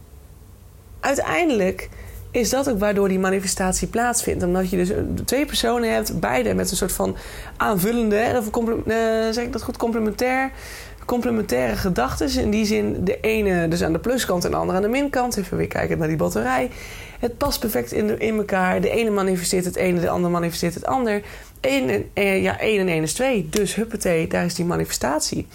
uiteindelijk 0.99 1.89
is 2.31 2.49
dat 2.49 2.69
ook 2.69 2.79
waardoor 2.79 3.07
die 3.07 3.19
manifestatie 3.19 3.87
plaatsvindt. 3.87 4.43
Omdat 4.43 4.69
je 4.69 4.77
dus 4.77 4.91
twee 5.25 5.45
personen 5.45 5.93
hebt, 5.93 6.19
beide 6.19 6.53
met 6.53 6.71
een 6.71 6.77
soort 6.77 6.91
van 6.91 7.15
aanvullende, 7.57 8.33
of 8.37 8.65
uh, 8.65 8.95
zeg 9.31 9.43
ik 9.43 9.51
dat 9.51 9.63
goed, 9.63 9.77
complementair, 9.77 10.51
complementaire 11.05 11.75
gedachten. 11.75 12.41
In 12.41 12.49
die 12.49 12.65
zin, 12.65 13.03
de 13.03 13.19
ene 13.19 13.67
dus 13.67 13.83
aan 13.83 13.93
de 13.93 13.99
pluskant 13.99 14.45
en 14.45 14.51
de 14.51 14.57
andere 14.57 14.77
aan 14.77 14.83
de 14.83 14.89
minkant. 14.89 15.37
Even 15.37 15.57
weer 15.57 15.67
kijken 15.67 15.97
naar 15.97 16.07
die 16.07 16.17
batterij. 16.17 16.71
Het 17.19 17.37
past 17.37 17.59
perfect 17.59 17.91
in, 17.91 18.19
in 18.19 18.37
elkaar. 18.37 18.81
De 18.81 18.89
ene 18.89 19.09
manifesteert 19.09 19.65
het 19.65 19.75
ene, 19.75 19.99
de 19.99 20.09
andere 20.09 20.33
manifesteert 20.33 20.73
het 20.73 20.85
ander. 20.85 21.21
Eén 21.61 21.89
en, 21.89 22.09
eh, 22.13 22.41
ja, 22.41 22.59
één 22.59 22.79
en 22.79 22.87
één 22.87 23.03
is 23.03 23.13
twee. 23.13 23.47
Dus 23.49 23.75
huppatee, 23.75 24.27
daar 24.27 24.45
is 24.45 24.55
die 24.55 24.65
manifestatie. 24.65 25.47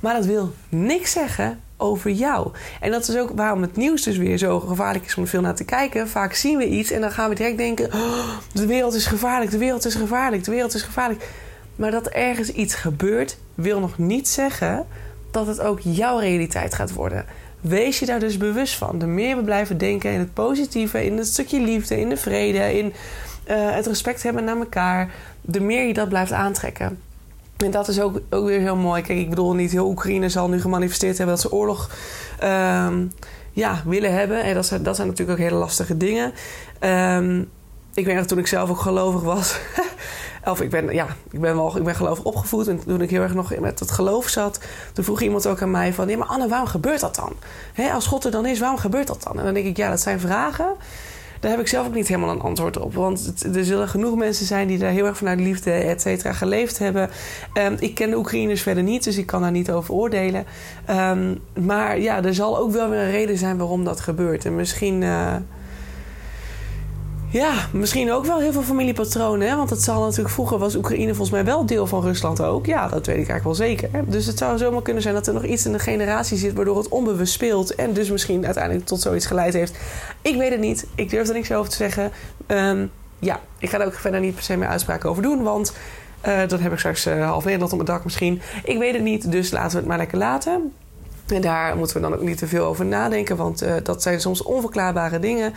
Maar 0.00 0.14
dat 0.14 0.24
wil 0.24 0.52
niks 0.68 1.12
zeggen 1.12 1.60
over 1.80 2.10
jou. 2.10 2.50
En 2.80 2.90
dat 2.90 3.08
is 3.08 3.16
ook 3.16 3.30
waarom 3.34 3.62
het 3.62 3.76
nieuws 3.76 4.02
dus 4.02 4.16
weer 4.16 4.38
zo 4.38 4.60
gevaarlijk 4.60 5.06
is 5.06 5.14
om 5.14 5.26
veel 5.26 5.40
naar 5.40 5.54
te 5.54 5.64
kijken. 5.64 6.08
Vaak 6.08 6.34
zien 6.34 6.58
we 6.58 6.66
iets 6.66 6.90
en 6.90 7.00
dan 7.00 7.10
gaan 7.10 7.28
we 7.28 7.34
direct 7.34 7.56
denken: 7.56 7.92
oh, 7.92 8.28
de 8.52 8.66
wereld 8.66 8.94
is 8.94 9.06
gevaarlijk, 9.06 9.50
de 9.50 9.58
wereld 9.58 9.84
is 9.84 9.94
gevaarlijk, 9.94 10.44
de 10.44 10.50
wereld 10.50 10.74
is 10.74 10.82
gevaarlijk. 10.82 11.28
Maar 11.76 11.90
dat 11.90 12.06
ergens 12.06 12.48
iets 12.48 12.74
gebeurt, 12.74 13.36
wil 13.54 13.80
nog 13.80 13.98
niet 13.98 14.28
zeggen 14.28 14.86
dat 15.30 15.46
het 15.46 15.60
ook 15.60 15.80
jouw 15.80 16.18
realiteit 16.18 16.74
gaat 16.74 16.92
worden. 16.92 17.24
Wees 17.60 17.98
je 17.98 18.06
daar 18.06 18.20
dus 18.20 18.36
bewust 18.36 18.74
van. 18.74 18.98
De 18.98 19.06
meer 19.06 19.36
we 19.36 19.42
blijven 19.42 19.78
denken 19.78 20.12
in 20.12 20.18
het 20.18 20.34
positieve, 20.34 21.04
in 21.04 21.16
het 21.16 21.26
stukje 21.26 21.60
liefde, 21.60 22.00
in 22.00 22.08
de 22.08 22.16
vrede, 22.16 22.78
in 22.78 22.86
uh, 22.86 22.92
het 23.74 23.86
respect 23.86 24.22
hebben 24.22 24.44
naar 24.44 24.56
elkaar, 24.56 25.10
de 25.40 25.60
meer 25.60 25.86
je 25.86 25.92
dat 25.92 26.08
blijft 26.08 26.32
aantrekken. 26.32 26.98
En 27.62 27.70
dat 27.70 27.88
is 27.88 28.00
ook, 28.00 28.20
ook 28.30 28.46
weer 28.46 28.60
heel 28.60 28.76
mooi. 28.76 29.02
Kijk, 29.02 29.18
ik 29.18 29.28
bedoel, 29.28 29.54
niet 29.54 29.70
heel 29.70 29.88
Oekraïne 29.88 30.28
zal 30.28 30.48
nu 30.48 30.60
gemanifesteerd 30.60 31.18
hebben 31.18 31.36
dat 31.36 31.44
ze 31.44 31.52
oorlog 31.52 31.90
um, 32.42 33.12
ja, 33.52 33.82
willen 33.84 34.12
hebben. 34.14 34.42
En 34.42 34.54
dat 34.54 34.66
zijn, 34.66 34.82
dat 34.82 34.96
zijn 34.96 35.08
natuurlijk 35.08 35.38
ook 35.38 35.44
hele 35.44 35.58
lastige 35.58 35.96
dingen. 35.96 36.32
Um, 36.80 37.50
ik 37.94 38.04
weet 38.04 38.16
nog 38.16 38.26
toen 38.26 38.38
ik 38.38 38.46
zelf 38.46 38.70
ook 38.70 38.80
gelovig 38.80 39.22
was. 39.22 39.58
of 40.44 40.60
ik 40.60 40.70
ben, 40.70 40.94
ja, 40.94 41.06
ik 41.30 41.40
ben 41.40 41.56
wel 41.56 41.76
ik 41.76 41.84
ben 41.84 41.94
gelovig 41.94 42.24
opgevoed. 42.24 42.68
En 42.68 42.84
toen 42.84 43.00
ik 43.00 43.10
heel 43.10 43.22
erg 43.22 43.34
nog 43.34 43.58
met 43.58 43.80
het 43.80 43.90
geloof 43.90 44.28
zat, 44.28 44.60
toen 44.92 45.04
vroeg 45.04 45.20
iemand 45.20 45.46
ook 45.46 45.62
aan 45.62 45.70
mij 45.70 45.92
van... 45.92 46.08
Ja, 46.08 46.16
maar 46.16 46.28
Anne, 46.28 46.48
waarom 46.48 46.68
gebeurt 46.68 47.00
dat 47.00 47.14
dan? 47.14 47.32
als 47.92 48.06
God 48.06 48.24
er 48.24 48.30
dan 48.30 48.46
is, 48.46 48.58
waarom 48.58 48.78
gebeurt 48.78 49.06
dat 49.06 49.22
dan? 49.22 49.38
En 49.38 49.44
dan 49.44 49.54
denk 49.54 49.66
ik, 49.66 49.76
ja, 49.76 49.90
dat 49.90 50.00
zijn 50.00 50.20
vragen 50.20 50.76
daar 51.40 51.50
heb 51.50 51.60
ik 51.60 51.68
zelf 51.68 51.86
ook 51.86 51.94
niet 51.94 52.08
helemaal 52.08 52.30
een 52.30 52.40
antwoord 52.40 52.78
op. 52.78 52.94
Want 52.94 53.34
er 53.54 53.64
zullen 53.64 53.88
genoeg 53.88 54.16
mensen 54.16 54.46
zijn 54.46 54.68
die 54.68 54.78
daar 54.78 54.90
heel 54.90 55.06
erg 55.06 55.16
vanuit 55.16 55.40
liefde, 55.40 55.72
et 55.72 56.00
cetera, 56.00 56.32
geleefd 56.32 56.78
hebben. 56.78 57.10
Um, 57.54 57.76
ik 57.78 57.94
ken 57.94 58.10
de 58.10 58.16
Oekraïners 58.16 58.62
verder 58.62 58.82
niet, 58.82 59.04
dus 59.04 59.18
ik 59.18 59.26
kan 59.26 59.42
daar 59.42 59.50
niet 59.50 59.70
over 59.70 59.94
oordelen. 59.94 60.44
Um, 60.90 61.38
maar 61.64 62.00
ja, 62.00 62.24
er 62.24 62.34
zal 62.34 62.58
ook 62.58 62.72
wel 62.72 62.88
weer 62.88 63.00
een 63.00 63.10
reden 63.10 63.38
zijn 63.38 63.56
waarom 63.56 63.84
dat 63.84 64.00
gebeurt. 64.00 64.44
En 64.44 64.54
misschien. 64.54 65.02
Uh, 65.02 65.34
ja, 67.30 67.52
misschien 67.72 68.12
ook 68.12 68.24
wel 68.24 68.38
heel 68.38 68.52
veel 68.52 68.62
familiepatronen. 68.62 69.48
Hè? 69.48 69.56
Want 69.56 69.70
het 69.70 69.82
zal 69.82 70.02
natuurlijk 70.02 70.34
vroeger 70.34 70.58
was 70.58 70.76
Oekraïne 70.76 71.08
volgens 71.08 71.30
mij 71.30 71.44
wel 71.44 71.66
deel 71.66 71.86
van 71.86 72.02
Rusland 72.02 72.42
ook. 72.42 72.66
Ja, 72.66 72.88
dat 72.88 73.06
weet 73.06 73.18
ik 73.18 73.28
eigenlijk 73.28 73.44
wel 73.44 73.54
zeker. 73.54 73.90
Dus 74.06 74.26
het 74.26 74.38
zou 74.38 74.58
zomaar 74.58 74.82
kunnen 74.82 75.02
zijn 75.02 75.14
dat 75.14 75.26
er 75.26 75.34
nog 75.34 75.44
iets 75.44 75.66
in 75.66 75.72
de 75.72 75.78
generatie 75.78 76.36
zit 76.36 76.54
waardoor 76.54 76.76
het 76.76 76.88
onbewust 76.88 77.32
speelt. 77.32 77.74
En 77.74 77.92
dus 77.92 78.10
misschien 78.10 78.44
uiteindelijk 78.44 78.86
tot 78.86 79.00
zoiets 79.00 79.26
geleid 79.26 79.52
heeft. 79.52 79.78
Ik 80.22 80.36
weet 80.36 80.50
het 80.50 80.60
niet. 80.60 80.86
Ik 80.94 81.10
durf 81.10 81.28
er 81.28 81.34
niks 81.34 81.52
over 81.52 81.70
te 81.70 81.76
zeggen. 81.76 82.10
Um, 82.46 82.90
ja, 83.18 83.40
ik 83.58 83.70
ga 83.70 83.80
er 83.80 83.86
ook 83.86 83.94
verder 83.94 84.20
niet 84.20 84.34
per 84.34 84.42
se 84.42 84.56
meer 84.56 84.68
uitspraken 84.68 85.10
over 85.10 85.22
doen. 85.22 85.42
Want 85.42 85.72
uh, 86.26 86.48
dan 86.48 86.60
heb 86.60 86.72
ik 86.72 86.78
straks 86.78 87.06
uh, 87.06 87.26
half 87.26 87.44
Nederland 87.44 87.72
op 87.72 87.78
mijn 87.78 87.90
dak 87.90 88.04
misschien. 88.04 88.40
Ik 88.64 88.78
weet 88.78 88.92
het 88.92 89.02
niet, 89.02 89.30
dus 89.30 89.50
laten 89.50 89.70
we 89.70 89.76
het 89.76 89.86
maar 89.86 89.98
lekker 89.98 90.18
laten. 90.18 90.72
En 91.30 91.40
daar 91.40 91.76
moeten 91.76 91.96
we 91.96 92.02
dan 92.02 92.14
ook 92.14 92.22
niet 92.22 92.38
te 92.38 92.46
veel 92.46 92.64
over 92.64 92.84
nadenken, 92.84 93.36
want 93.36 93.62
uh, 93.62 93.74
dat 93.82 94.02
zijn 94.02 94.20
soms 94.20 94.42
onverklaarbare 94.42 95.18
dingen. 95.18 95.52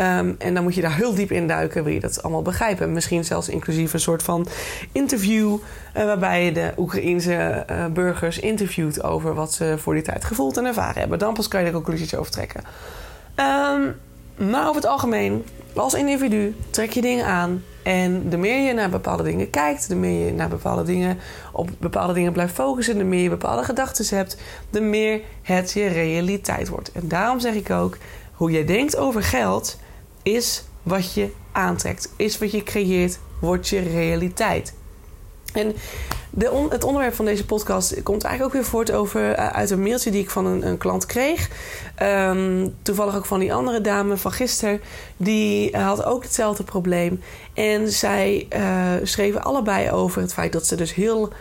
Um, 0.00 0.34
en 0.38 0.54
dan 0.54 0.62
moet 0.62 0.74
je 0.74 0.80
daar 0.80 0.94
heel 0.94 1.14
diep 1.14 1.30
in 1.30 1.46
duiken, 1.46 1.84
wil 1.84 1.92
je 1.92 2.00
dat 2.00 2.22
allemaal 2.22 2.42
begrijpen. 2.42 2.92
Misschien 2.92 3.24
zelfs 3.24 3.48
inclusief 3.48 3.92
een 3.92 4.00
soort 4.00 4.22
van 4.22 4.46
interview, 4.92 5.58
uh, 5.96 6.04
waarbij 6.04 6.44
je 6.44 6.52
de 6.52 6.72
Oekraïense 6.76 7.64
uh, 7.70 7.86
burgers 7.86 8.38
interviewt 8.38 9.02
over 9.02 9.34
wat 9.34 9.52
ze 9.52 9.74
voor 9.78 9.94
die 9.94 10.02
tijd 10.02 10.24
gevoeld 10.24 10.56
en 10.56 10.64
ervaren 10.64 11.00
hebben. 11.00 11.18
Dan 11.18 11.34
pas 11.34 11.48
kan 11.48 11.60
je 11.60 11.66
er 11.66 11.72
conclusies 11.72 12.14
over 12.14 12.32
trekken. 12.32 12.62
Um, 13.36 13.94
maar 14.38 14.68
over 14.68 14.80
het 14.80 14.90
algemeen, 14.90 15.44
als 15.74 15.94
individu 15.94 16.56
trek 16.70 16.92
je 16.92 17.00
dingen 17.00 17.26
aan. 17.26 17.64
En 17.82 18.28
de 18.28 18.36
meer 18.36 18.66
je 18.66 18.72
naar 18.72 18.90
bepaalde 18.90 19.22
dingen 19.22 19.50
kijkt, 19.50 19.88
de 19.88 19.94
meer 19.94 20.26
je 20.26 20.32
naar 20.32 20.48
bepaalde 20.48 20.82
dingen 20.82 21.18
op 21.52 21.70
bepaalde 21.78 22.12
dingen 22.12 22.32
blijft 22.32 22.54
focussen, 22.54 22.98
de 22.98 23.04
meer 23.04 23.22
je 23.22 23.28
bepaalde 23.28 23.64
gedachten 23.64 24.16
hebt, 24.16 24.36
de 24.70 24.80
meer 24.80 25.20
het 25.42 25.72
je 25.72 25.86
realiteit 25.86 26.68
wordt. 26.68 26.92
En 26.92 27.08
daarom 27.08 27.40
zeg 27.40 27.54
ik 27.54 27.70
ook: 27.70 27.96
hoe 28.32 28.50
je 28.50 28.64
denkt 28.64 28.96
over 28.96 29.22
geld 29.22 29.78
is 30.22 30.64
wat 30.82 31.14
je 31.14 31.32
aantrekt, 31.52 32.12
is 32.16 32.38
wat 32.38 32.50
je 32.50 32.62
creëert, 32.62 33.18
wordt 33.40 33.68
je 33.68 33.80
realiteit. 33.80 34.74
En 35.52 35.74
de 36.30 36.66
het 36.70 36.84
onderwerp 36.84 37.14
van 37.14 37.24
deze 37.24 37.44
podcast 37.44 38.02
komt 38.02 38.24
eigenlijk 38.24 38.54
ook 38.54 38.60
weer 38.60 38.70
voort 38.70 38.92
over, 38.92 39.32
eh, 39.32 39.48
uit 39.48 39.70
een 39.70 39.82
mailtje 39.82 40.10
die 40.10 40.22
ik 40.22 40.30
van 40.30 40.46
een, 40.46 40.66
een 40.66 40.78
klant 40.78 41.06
kreeg. 41.06 41.48
Um, 42.02 42.74
toevallig 42.82 43.16
ook 43.16 43.26
van 43.26 43.40
die 43.40 43.54
andere 43.54 43.80
dame 43.80 44.16
van 44.16 44.32
gisteren. 44.32 44.80
Die 45.16 45.76
had 45.76 46.04
ook 46.04 46.22
hetzelfde 46.22 46.64
probleem. 46.64 47.20
En 47.54 47.92
zij 47.92 48.46
uh, 48.56 48.92
schreven 49.02 49.42
allebei 49.42 49.90
over 49.90 50.20
het 50.20 50.32
feit 50.32 50.52
dat 50.52 50.66
ze 50.66 50.76
dus 50.76 50.94
heel 50.94 51.32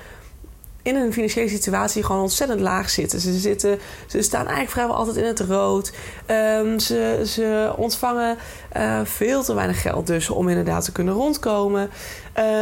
in 0.88 0.96
een 0.96 1.14
financiële 1.14 1.50
situatie 1.50 2.04
gewoon 2.04 2.22
ontzettend 2.22 2.60
laag 2.60 2.90
zitten. 2.90 3.20
Ze, 3.20 3.38
zitten, 3.38 3.80
ze 4.08 4.22
staan 4.22 4.46
eigenlijk 4.46 4.72
vrijwel 4.72 4.96
altijd 4.96 5.18
in 5.18 5.26
het 5.26 5.40
rood. 5.40 5.92
Um, 6.28 6.80
ze, 6.80 7.22
ze 7.26 7.74
ontvangen 7.78 8.38
uh, 8.78 9.00
veel 9.04 9.44
te 9.44 9.54
weinig 9.54 9.82
geld 9.82 10.08
dus 10.08 10.30
om 10.30 10.50
inderdaad 10.50 10.84
te 10.84 10.92
kunnen 10.92 11.14
rondkomen. 11.14 11.90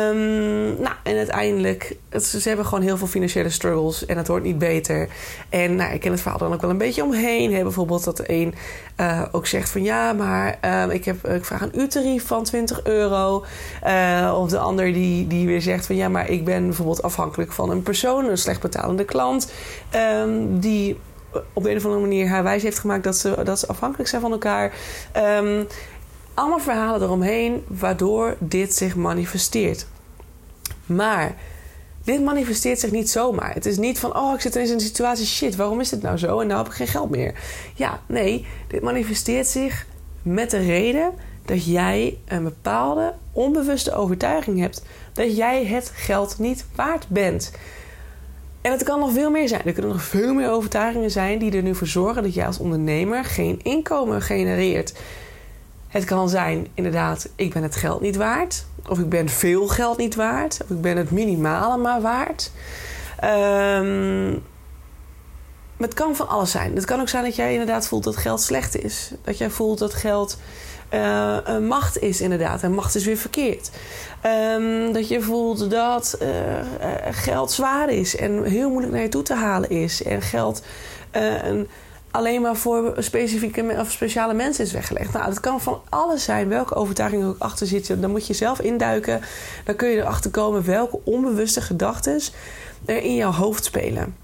Um, 0.09 0.81
nou, 0.81 0.95
en 1.03 1.17
uiteindelijk, 1.17 1.95
ze 2.21 2.41
hebben 2.43 2.65
gewoon 2.65 2.83
heel 2.83 2.97
veel 2.97 3.07
financiële 3.07 3.49
struggles 3.49 4.05
en 4.05 4.17
het 4.17 4.27
wordt 4.27 4.45
niet 4.45 4.57
beter. 4.57 5.09
En 5.49 5.75
nou, 5.75 5.93
ik 5.93 5.99
ken 5.99 6.11
het 6.11 6.21
verhaal 6.21 6.39
dan 6.39 6.53
ook 6.53 6.61
wel 6.61 6.69
een 6.69 6.77
beetje 6.77 7.03
omheen. 7.03 7.53
Hè? 7.53 7.61
Bijvoorbeeld 7.61 8.03
dat 8.03 8.17
de 8.17 8.23
een 8.27 8.53
uh, 8.99 9.21
ook 9.31 9.47
zegt 9.47 9.69
van 9.69 9.83
ja, 9.83 10.13
maar 10.13 10.57
uh, 10.65 10.93
ik, 10.93 11.05
heb, 11.05 11.27
ik 11.27 11.45
vraag 11.45 11.61
een 11.61 11.79
uurtarief 11.79 12.27
van 12.27 12.43
20 12.43 12.83
euro. 12.83 13.45
Uh, 13.85 14.37
of 14.41 14.49
de 14.49 14.59
ander 14.59 14.93
die, 14.93 15.27
die 15.27 15.47
weer 15.47 15.61
zegt 15.61 15.85
van 15.85 15.95
ja, 15.95 16.09
maar 16.09 16.29
ik 16.29 16.45
ben 16.45 16.65
bijvoorbeeld 16.65 17.01
afhankelijk 17.01 17.51
van 17.51 17.69
een 17.69 17.83
persoon, 17.83 18.25
een 18.25 18.37
slecht 18.37 18.61
betalende 18.61 19.05
klant, 19.05 19.51
um, 20.21 20.59
die 20.59 20.97
op 21.53 21.63
de 21.63 21.69
een 21.69 21.77
of 21.77 21.83
andere 21.83 22.01
manier 22.01 22.27
haar 22.27 22.43
wijs 22.43 22.63
heeft 22.63 22.79
gemaakt 22.79 23.03
dat 23.03 23.17
ze, 23.17 23.43
dat 23.43 23.59
ze 23.59 23.67
afhankelijk 23.67 24.09
zijn 24.09 24.21
van 24.21 24.31
elkaar. 24.31 24.73
Um, 25.39 25.67
allemaal 26.35 26.59
verhalen 26.59 27.01
eromheen 27.01 27.63
waardoor 27.67 28.37
dit 28.39 28.73
zich 28.73 28.95
manifesteert. 28.95 29.87
Maar 30.85 31.35
dit 32.03 32.23
manifesteert 32.23 32.79
zich 32.79 32.91
niet 32.91 33.09
zomaar. 33.09 33.53
Het 33.53 33.65
is 33.65 33.77
niet 33.77 33.99
van, 33.99 34.17
oh, 34.17 34.33
ik 34.33 34.41
zit 34.41 34.55
in 34.55 34.71
een 34.71 34.79
situatie, 34.79 35.25
shit, 35.25 35.55
waarom 35.55 35.79
is 35.79 35.89
dit 35.89 36.01
nou 36.01 36.17
zo? 36.17 36.39
En 36.39 36.47
nou 36.47 36.59
heb 36.59 36.71
ik 36.71 36.77
geen 36.77 36.87
geld 36.87 37.09
meer. 37.09 37.33
Ja, 37.75 37.99
nee, 38.05 38.45
dit 38.67 38.81
manifesteert 38.81 39.47
zich 39.47 39.85
met 40.21 40.51
de 40.51 40.59
reden 40.59 41.13
dat 41.45 41.65
jij 41.65 42.17
een 42.27 42.43
bepaalde 42.43 43.13
onbewuste 43.31 43.93
overtuiging 43.93 44.59
hebt 44.59 44.83
dat 45.13 45.35
jij 45.35 45.65
het 45.65 45.91
geld 45.93 46.39
niet 46.39 46.65
waard 46.75 47.07
bent. 47.07 47.51
En 48.61 48.71
het 48.71 48.83
kan 48.83 48.99
nog 48.99 49.11
veel 49.13 49.29
meer 49.29 49.47
zijn. 49.47 49.61
Er 49.65 49.73
kunnen 49.73 49.91
nog 49.91 50.03
veel 50.03 50.33
meer 50.33 50.49
overtuigingen 50.49 51.11
zijn 51.11 51.39
die 51.39 51.51
er 51.51 51.61
nu 51.61 51.75
voor 51.75 51.87
zorgen 51.87 52.23
dat 52.23 52.33
jij 52.33 52.45
als 52.45 52.59
ondernemer 52.59 53.23
geen 53.23 53.59
inkomen 53.63 54.21
genereert. 54.21 54.93
Het 55.95 56.05
kan 56.05 56.29
zijn, 56.29 56.67
inderdaad, 56.73 57.29
ik 57.35 57.53
ben 57.53 57.63
het 57.63 57.75
geld 57.75 58.01
niet 58.01 58.15
waard. 58.15 58.65
Of 58.89 58.99
ik 58.99 59.09
ben 59.09 59.29
veel 59.29 59.67
geld 59.67 59.97
niet 59.97 60.15
waard. 60.15 60.59
Of 60.63 60.69
ik 60.69 60.81
ben 60.81 60.97
het 60.97 61.11
minimale 61.11 61.77
maar 61.77 62.01
waard. 62.01 62.51
Um, 63.23 64.43
het 65.77 65.93
kan 65.93 66.15
van 66.15 66.27
alles 66.27 66.51
zijn. 66.51 66.75
Het 66.75 66.85
kan 66.85 66.99
ook 66.99 67.09
zijn 67.09 67.23
dat 67.23 67.35
jij 67.35 67.51
inderdaad 67.51 67.87
voelt 67.87 68.03
dat 68.03 68.17
geld 68.17 68.41
slecht 68.41 68.83
is. 68.83 69.11
Dat 69.21 69.37
jij 69.37 69.49
voelt 69.49 69.79
dat 69.79 69.93
geld 69.93 70.37
uh, 70.93 71.57
macht 71.57 71.99
is, 71.99 72.21
inderdaad. 72.21 72.63
En 72.63 72.73
macht 72.73 72.95
is 72.95 73.05
weer 73.05 73.17
verkeerd. 73.17 73.69
Um, 74.55 74.93
dat 74.93 75.07
je 75.07 75.21
voelt 75.21 75.69
dat 75.69 76.17
uh, 76.21 76.29
geld 77.11 77.51
zwaar 77.51 77.89
is 77.89 78.15
en 78.15 78.43
heel 78.43 78.69
moeilijk 78.69 78.93
naar 78.93 79.03
je 79.03 79.09
toe 79.09 79.23
te 79.23 79.33
halen 79.33 79.69
is. 79.69 80.03
En 80.03 80.21
geld 80.21 80.61
een 81.11 81.67
alleen 82.15 82.41
maar 82.41 82.55
voor 82.55 82.93
specifieke 82.97 83.75
of 83.79 83.91
speciale 83.91 84.33
mensen 84.33 84.63
is 84.63 84.71
weggelegd. 84.71 85.13
Nou, 85.13 85.25
dat 85.25 85.39
kan 85.39 85.61
van 85.61 85.81
alles 85.89 86.23
zijn. 86.23 86.47
Welke 86.47 86.75
overtuiging 86.75 87.21
er 87.21 87.27
ook 87.27 87.39
achter 87.39 87.67
zit. 87.67 88.01
Dan 88.01 88.11
moet 88.11 88.27
je 88.27 88.33
zelf 88.33 88.59
induiken. 88.59 89.21
Dan 89.65 89.75
kun 89.75 89.89
je 89.89 89.97
erachter 89.97 90.31
komen 90.31 90.65
welke 90.65 90.99
onbewuste 91.03 91.61
gedachten 91.61 92.21
er 92.85 93.01
in 93.01 93.15
jouw 93.15 93.31
hoofd 93.31 93.65
spelen. 93.65 94.15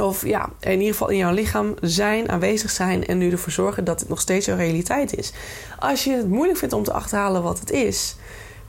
Of 0.00 0.26
ja, 0.26 0.48
in 0.60 0.70
ieder 0.78 0.86
geval 0.86 1.08
in 1.08 1.16
jouw 1.16 1.32
lichaam 1.32 1.74
zijn, 1.80 2.30
aanwezig 2.30 2.70
zijn 2.70 3.06
en 3.06 3.18
nu 3.18 3.30
ervoor 3.30 3.52
zorgen 3.52 3.84
dat 3.84 4.00
het 4.00 4.08
nog 4.08 4.20
steeds 4.20 4.46
jouw 4.46 4.56
realiteit 4.56 5.16
is. 5.16 5.32
Als 5.78 6.04
je 6.04 6.12
het 6.12 6.28
moeilijk 6.28 6.58
vindt 6.58 6.74
om 6.74 6.82
te 6.82 6.92
achterhalen 6.92 7.42
wat 7.42 7.60
het 7.60 7.70
is, 7.70 8.16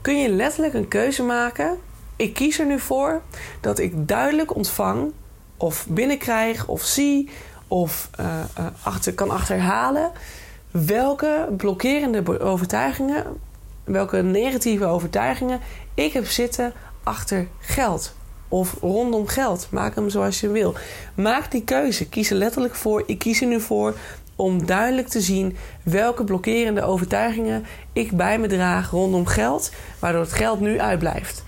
kun 0.00 0.20
je 0.20 0.28
letterlijk 0.28 0.74
een 0.74 0.88
keuze 0.88 1.22
maken. 1.22 1.78
Ik 2.16 2.34
kies 2.34 2.58
er 2.58 2.66
nu 2.66 2.78
voor 2.78 3.22
dat 3.60 3.78
ik 3.78 4.08
duidelijk 4.08 4.54
ontvang, 4.54 5.12
of 5.56 5.86
binnenkrijg, 5.88 6.66
of 6.66 6.82
zie, 6.82 7.30
of 7.74 8.10
uh, 8.20 8.26
uh, 8.58 8.66
achter, 8.82 9.14
kan 9.14 9.30
achterhalen 9.30 10.10
welke 10.70 11.48
blokkerende 11.56 12.40
overtuigingen, 12.40 13.24
welke 13.84 14.22
negatieve 14.22 14.84
overtuigingen 14.84 15.60
ik 15.94 16.12
heb 16.12 16.26
zitten 16.26 16.72
achter 17.02 17.46
geld 17.58 18.14
of 18.48 18.76
rondom 18.80 19.26
geld. 19.26 19.66
Maak 19.70 19.94
hem 19.94 20.10
zoals 20.10 20.40
je 20.40 20.48
wil. 20.48 20.74
Maak 21.14 21.50
die 21.50 21.64
keuze. 21.64 22.08
Kies 22.08 22.30
er 22.30 22.36
letterlijk 22.36 22.74
voor. 22.74 23.02
Ik 23.06 23.18
kies 23.18 23.40
er 23.40 23.46
nu 23.46 23.60
voor 23.60 23.94
om 24.36 24.66
duidelijk 24.66 25.08
te 25.08 25.20
zien 25.20 25.56
welke 25.82 26.24
blokkerende 26.24 26.82
overtuigingen 26.82 27.64
ik 27.92 28.16
bij 28.16 28.38
me 28.38 28.46
draag 28.46 28.90
rondom 28.90 29.26
geld, 29.26 29.70
waardoor 29.98 30.20
het 30.20 30.32
geld 30.32 30.60
nu 30.60 30.80
uitblijft. 30.80 31.44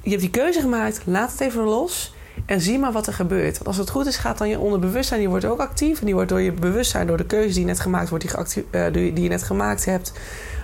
Je 0.00 0.10
hebt 0.10 0.22
die 0.22 0.30
keuze 0.30 0.60
gemaakt, 0.60 1.02
laat 1.04 1.30
het 1.30 1.40
even 1.40 1.62
los 1.62 2.12
en 2.46 2.60
zie 2.60 2.78
maar 2.78 2.92
wat 2.92 3.06
er 3.06 3.12
gebeurt. 3.12 3.54
Want 3.54 3.66
als 3.66 3.76
het 3.76 3.90
goed 3.90 4.06
is, 4.06 4.16
gaat 4.16 4.38
dan 4.38 4.48
je 4.48 4.58
onderbewustzijn, 4.58 5.20
die 5.20 5.28
wordt 5.28 5.44
ook 5.44 5.60
actief 5.60 6.00
en 6.00 6.04
die 6.04 6.14
wordt 6.14 6.28
door 6.28 6.40
je 6.40 6.52
bewustzijn, 6.52 7.06
door 7.06 7.16
de 7.16 7.26
keuze 7.26 7.52
die 7.52 7.60
je 7.60 7.66
net 7.66 7.80
gemaakt 7.80 8.08
wordt, 8.08 8.24
die, 8.54 8.64
uh, 8.70 8.92
die 8.92 9.22
je 9.22 9.28
net 9.28 9.42
gemaakt 9.42 9.84
hebt, 9.84 10.12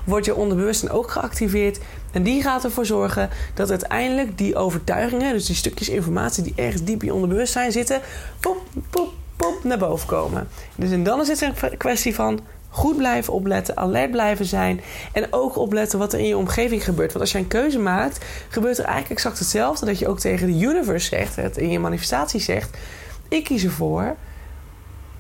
wordt 0.05 0.27
je 0.27 0.35
onderbewustzijn 0.35 0.93
ook 0.93 1.11
geactiveerd. 1.11 1.79
En 2.13 2.23
die 2.23 2.43
gaat 2.43 2.65
ervoor 2.65 2.87
zorgen 2.87 3.31
dat 3.55 3.71
uiteindelijk 3.71 4.39
die 4.39 4.57
overtuigingen, 4.57 5.33
dus 5.33 5.47
die 5.47 5.57
stukjes 5.57 5.89
informatie 5.89 6.43
die 6.43 6.53
ergens 6.57 6.85
diep 6.85 7.01
in 7.01 7.07
je 7.07 7.15
onderbewustzijn 7.15 7.73
zitten, 7.73 8.01
pop, 8.41 8.63
pop, 8.91 9.13
pop 9.37 9.65
naar 9.65 9.79
boven 9.79 10.09
komen. 10.09 10.49
Dus 10.75 10.91
en 10.91 11.03
dan 11.03 11.21
is 11.21 11.29
het 11.29 11.41
een 11.41 11.77
kwestie 11.77 12.15
van 12.15 12.41
goed 12.69 12.97
blijven 12.97 13.33
opletten, 13.33 13.77
alert 13.77 14.11
blijven 14.11 14.45
zijn 14.45 14.81
en 15.13 15.27
ook 15.31 15.57
opletten 15.57 15.99
wat 15.99 16.13
er 16.13 16.19
in 16.19 16.27
je 16.27 16.37
omgeving 16.37 16.85
gebeurt. 16.85 17.13
Want 17.13 17.21
als 17.21 17.33
je 17.33 17.39
een 17.39 17.49
keuze 17.49 17.79
maakt, 17.79 18.25
gebeurt 18.49 18.79
er 18.79 18.85
eigenlijk 18.85 19.15
exact 19.15 19.39
hetzelfde 19.39 19.87
dat 19.87 19.99
je 19.99 20.09
ook 20.09 20.19
tegen 20.19 20.47
de 20.47 20.67
universe 20.67 21.09
zegt, 21.09 21.59
in 21.59 21.71
je 21.71 21.79
manifestatie 21.79 22.41
zegt: 22.41 22.77
ik 23.29 23.45
kies 23.45 23.65
ervoor 23.65 24.17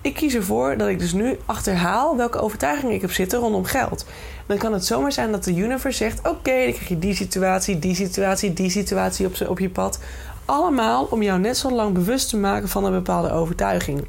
ik 0.00 0.14
kies 0.14 0.34
ervoor 0.34 0.76
dat 0.76 0.88
ik 0.88 0.98
dus 0.98 1.12
nu 1.12 1.38
achterhaal 1.46 2.16
welke 2.16 2.38
overtuigingen 2.38 2.94
ik 2.94 3.00
heb 3.00 3.12
zitten 3.12 3.38
rondom 3.38 3.64
geld. 3.64 4.04
Dan 4.46 4.58
kan 4.58 4.72
het 4.72 4.84
zomaar 4.84 5.12
zijn 5.12 5.32
dat 5.32 5.44
de 5.44 5.54
universe 5.54 5.98
zegt: 5.98 6.18
Oké, 6.18 6.28
dan 6.30 6.72
krijg 6.72 6.88
je 6.88 6.98
die 6.98 7.14
situatie, 7.14 7.78
die 7.78 7.94
situatie, 7.94 8.52
die 8.52 8.70
situatie 8.70 9.26
op, 9.26 9.48
op 9.48 9.58
je 9.58 9.70
pad. 9.70 9.98
Allemaal 10.44 11.04
om 11.10 11.22
jou 11.22 11.40
net 11.40 11.56
zo 11.56 11.70
lang 11.70 11.94
bewust 11.94 12.28
te 12.28 12.36
maken 12.36 12.68
van 12.68 12.84
een 12.84 12.92
bepaalde 12.92 13.32
overtuiging. 13.32 14.06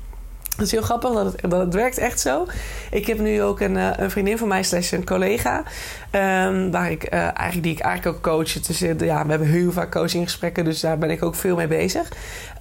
Het 0.59 0.67
is 0.67 0.73
heel 0.73 0.81
grappig 0.81 1.13
dat 1.13 1.25
het, 1.25 1.51
dat 1.51 1.73
werkt 1.73 1.97
echt 1.97 2.19
zo. 2.19 2.45
Ik 2.91 3.07
heb 3.07 3.19
nu 3.19 3.41
ook 3.41 3.59
een, 3.59 3.77
eh, 3.77 3.89
een 3.95 4.11
vriendin 4.11 4.37
van 4.37 4.47
mij, 4.47 4.63
slash 4.63 4.91
een 4.91 5.05
collega, 5.05 5.63
um, 6.11 6.71
waar 6.71 6.91
ik, 6.91 7.13
uh, 7.13 7.19
eigenlijk, 7.19 7.63
die 7.63 7.71
ik 7.71 7.79
eigenlijk 7.79 8.17
ook 8.17 8.23
coach. 8.23 8.51
Dus, 8.51 8.79
ja, 8.79 9.23
we 9.23 9.29
hebben 9.29 9.47
heel 9.47 9.71
vaak 9.71 9.91
coachinggesprekken, 9.91 10.65
dus 10.65 10.79
daar 10.79 10.97
ben 10.97 11.09
ik 11.09 11.23
ook 11.23 11.35
veel 11.35 11.55
mee 11.55 11.67
bezig. 11.67 12.11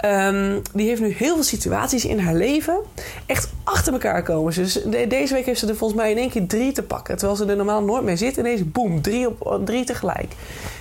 Um, 0.05 0.63
die 0.73 0.89
heeft 0.89 1.01
nu 1.01 1.13
heel 1.13 1.35
veel 1.35 1.45
situaties 1.45 2.05
in 2.05 2.19
haar 2.19 2.35
leven 2.35 2.79
echt 3.27 3.53
achter 3.65 3.93
elkaar 3.93 4.23
komen. 4.23 4.55
Dus 4.55 4.73
de, 4.73 5.07
deze 5.07 5.35
week 5.35 5.47
heeft 5.47 5.61
ze 5.61 5.67
er 5.67 5.77
volgens 5.77 6.01
mij 6.01 6.11
in 6.11 6.17
één 6.17 6.31
keer 6.31 6.47
drie 6.47 6.73
te 6.73 6.83
pakken. 6.83 7.17
Terwijl 7.17 7.39
ze 7.39 7.47
er 7.47 7.57
normaal 7.57 7.83
nooit 7.83 8.05
mee 8.05 8.17
zit. 8.17 8.37
Ineens 8.37 8.71
boem, 8.71 9.03
drie, 9.03 9.29
op, 9.29 9.67
drie 9.67 9.85
tegelijk. 9.85 10.33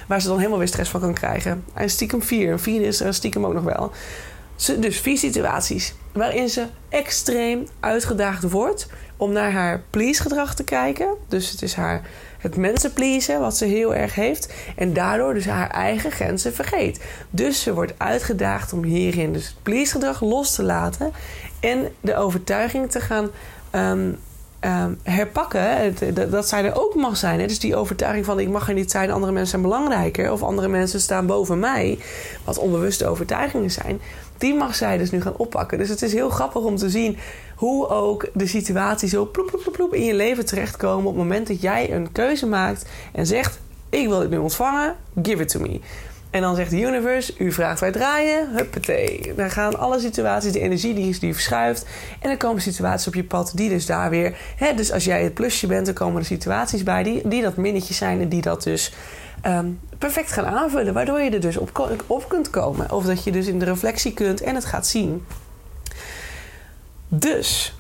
Waar 0.07 0.21
ze 0.21 0.27
dan 0.27 0.37
helemaal 0.37 0.57
weer 0.57 0.67
stress 0.67 0.89
van 0.89 1.01
kan 1.01 1.13
krijgen. 1.13 1.63
En 1.73 1.89
stiekem 1.89 2.23
vier. 2.23 2.51
En 2.51 2.59
vier 2.59 2.81
is 2.81 2.99
er 2.99 3.13
stiekem 3.13 3.45
ook 3.45 3.53
nog 3.53 3.63
wel. 3.63 3.91
Dus 4.79 4.99
vier 4.99 5.17
situaties 5.17 5.93
waarin 6.17 6.49
ze 6.49 6.65
extreem 6.89 7.67
uitgedaagd 7.79 8.49
wordt 8.49 8.87
om 9.17 9.31
naar 9.31 9.51
haar 9.51 9.81
please 9.89 10.21
gedrag 10.21 10.55
te 10.55 10.63
kijken. 10.63 11.15
Dus 11.27 11.51
het 11.51 11.61
is 11.61 11.73
haar 11.73 12.01
het 12.37 12.55
mensen 12.55 12.93
pleasen 12.93 13.39
wat 13.39 13.57
ze 13.57 13.65
heel 13.65 13.95
erg 13.95 14.15
heeft 14.15 14.53
en 14.75 14.93
daardoor 14.93 15.33
dus 15.33 15.45
haar 15.45 15.69
eigen 15.69 16.11
grenzen 16.11 16.53
vergeet. 16.53 17.03
Dus 17.29 17.61
ze 17.61 17.73
wordt 17.73 17.93
uitgedaagd 17.97 18.73
om 18.73 18.83
hierin 18.83 19.33
dus 19.33 19.47
het 19.47 19.63
please 19.63 19.91
gedrag 19.91 20.21
los 20.21 20.55
te 20.55 20.63
laten 20.63 21.11
en 21.59 21.87
de 22.01 22.15
overtuiging 22.15 22.91
te 22.91 22.99
gaan 22.99 23.29
um, 23.71 24.17
um, 24.61 24.99
herpakken. 25.03 25.95
Dat 26.31 26.47
zij 26.47 26.65
er 26.65 26.81
ook 26.81 26.95
mag 26.95 27.17
zijn. 27.17 27.39
Hè? 27.39 27.47
Dus 27.47 27.59
die 27.59 27.75
overtuiging 27.75 28.25
van 28.25 28.39
ik 28.39 28.49
mag 28.49 28.67
er 28.67 28.73
niet 28.73 28.91
zijn, 28.91 29.11
andere 29.11 29.31
mensen 29.31 29.49
zijn 29.49 29.61
belangrijker 29.61 30.31
of 30.31 30.43
andere 30.43 30.67
mensen 30.67 31.01
staan 31.01 31.25
boven 31.25 31.59
mij, 31.59 31.99
wat 32.43 32.57
onbewuste 32.57 33.07
overtuigingen 33.07 33.71
zijn 33.71 33.99
die 34.37 34.55
mag 34.55 34.75
zij 34.75 34.97
dus 34.97 35.11
nu 35.11 35.21
gaan 35.21 35.37
oppakken. 35.37 35.77
Dus 35.77 35.89
het 35.89 36.01
is 36.01 36.13
heel 36.13 36.29
grappig 36.29 36.61
om 36.61 36.75
te 36.75 36.89
zien 36.89 37.17
hoe 37.55 37.87
ook 37.87 38.29
de 38.33 38.47
situaties 38.47 39.11
zo 39.11 39.25
ploep, 39.25 39.47
ploep, 39.47 39.73
ploep, 39.73 39.93
in 39.93 40.03
je 40.03 40.13
leven 40.13 40.45
terechtkomen 40.45 41.05
op 41.05 41.15
het 41.15 41.23
moment 41.23 41.47
dat 41.47 41.61
jij 41.61 41.93
een 41.93 42.11
keuze 42.11 42.45
maakt 42.45 42.85
en 43.13 43.25
zegt: 43.25 43.59
Ik 43.89 44.07
wil 44.07 44.19
dit 44.19 44.29
nu 44.29 44.37
ontvangen, 44.37 44.95
give 45.21 45.41
it 45.41 45.49
to 45.49 45.59
me. 45.59 45.79
En 46.29 46.41
dan 46.41 46.55
zegt 46.55 46.69
de 46.69 46.81
universe, 46.81 47.33
u 47.37 47.51
vraagt 47.51 47.79
wij 47.79 47.91
draaien, 47.91 48.49
huppatee. 48.55 49.33
Dan 49.35 49.51
gaan 49.51 49.79
alle 49.79 49.99
situaties, 49.99 50.51
de 50.51 50.59
energie 50.59 50.93
die, 50.93 51.19
die 51.19 51.33
verschuift. 51.33 51.85
En 52.19 52.29
dan 52.29 52.37
komen 52.37 52.61
situaties 52.61 53.07
op 53.07 53.13
je 53.13 53.23
pad 53.23 53.51
die 53.55 53.69
dus 53.69 53.85
daar 53.85 54.09
weer... 54.09 54.37
Hè, 54.55 54.73
dus 54.73 54.91
als 54.91 55.05
jij 55.05 55.23
het 55.23 55.33
plusje 55.33 55.67
bent, 55.67 55.85
dan 55.85 55.95
komen 55.95 56.19
er 56.19 56.25
situaties 56.25 56.83
bij 56.83 57.03
die, 57.03 57.27
die 57.27 57.41
dat 57.41 57.55
minnetje 57.55 57.93
zijn... 57.93 58.21
en 58.21 58.29
die 58.29 58.41
dat 58.41 58.63
dus 58.63 58.93
um, 59.45 59.79
perfect 59.97 60.31
gaan 60.31 60.45
aanvullen. 60.45 60.93
Waardoor 60.93 61.21
je 61.21 61.29
er 61.29 61.41
dus 61.41 61.57
op, 61.57 62.01
op 62.07 62.29
kunt 62.29 62.49
komen. 62.49 62.91
Of 62.91 63.05
dat 63.05 63.23
je 63.23 63.31
dus 63.31 63.47
in 63.47 63.59
de 63.59 63.65
reflectie 63.65 64.13
kunt 64.13 64.41
en 64.41 64.55
het 64.55 64.65
gaat 64.65 64.87
zien. 64.87 65.25
Dus 67.07 67.76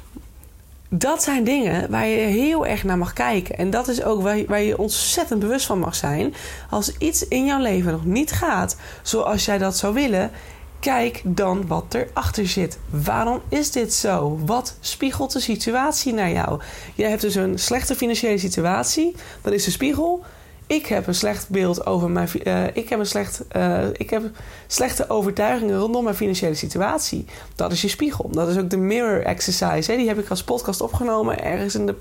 dat 0.89 1.23
zijn 1.23 1.43
dingen 1.43 1.89
waar 1.89 2.07
je 2.07 2.17
heel 2.17 2.65
erg 2.65 2.83
naar 2.83 2.97
mag 2.97 3.13
kijken. 3.13 3.57
En 3.57 3.69
dat 3.69 3.87
is 3.87 4.03
ook 4.03 4.21
waar 4.21 4.37
je, 4.59 4.65
je, 4.65 4.77
ontzettend 4.77 5.39
bewust 5.39 5.65
van 5.65 5.79
mag 5.79 5.95
zijn. 5.95 6.33
Als 6.69 6.97
iets 6.97 7.27
in 7.27 7.45
jouw 7.45 7.61
leven 7.61 7.91
nog 7.91 8.05
niet 8.05 8.31
gaat 8.31 8.77
zoals 9.01 9.45
jij 9.45 9.57
dat 9.57 9.77
zou 9.77 9.93
willen, 9.93 10.31
kijk 10.79 11.21
dan 11.23 11.67
wat 11.67 11.93
erachter 11.93 12.47
zit. 12.47 12.79
Waarom 12.89 13.41
is 13.49 13.71
dit 13.71 13.93
zo? 13.93 14.39
Wat 14.45 14.77
spiegelt 14.79 15.31
de 15.31 15.39
situatie 15.39 16.13
naar 16.13 16.31
jou? 16.31 16.61
Jij 16.95 17.09
hebt 17.09 17.21
dus 17.21 17.35
een 17.35 17.59
slechte 17.59 17.95
financiële 17.95 18.37
situatie. 18.37 19.15
Dat 19.41 19.53
is 19.53 19.63
de 19.63 19.71
spiegel 19.71 20.23
ik 20.67 20.85
heb 20.85 21.07
een 21.07 21.15
slecht 21.15 21.49
beeld 21.49 21.85
over 21.85 22.09
mijn. 22.09 22.29
Uh, 22.43 22.63
ik, 22.73 22.89
heb 22.89 22.99
een 22.99 23.05
slecht, 23.05 23.41
uh, 23.55 23.83
ik 23.93 24.09
heb 24.09 24.23
slechte 24.67 25.09
overtuigingen 25.09 25.77
rondom 25.77 26.03
mijn 26.03 26.15
financiële 26.15 26.53
situatie. 26.53 27.25
Dat 27.55 27.71
is 27.71 27.81
je 27.81 27.87
spiegel. 27.87 28.29
Dat 28.31 28.49
is 28.49 28.57
ook 28.57 28.69
de 28.69 28.77
mirror 28.77 29.23
exercise. 29.23 29.91
Hè. 29.91 29.97
Die 29.97 30.07
heb 30.07 30.19
ik 30.19 30.29
als 30.29 30.43
podcast 30.43 30.81
opgenomen 30.81 31.43
ergens 31.43 31.75
in 31.75 31.85
de, 31.85 31.95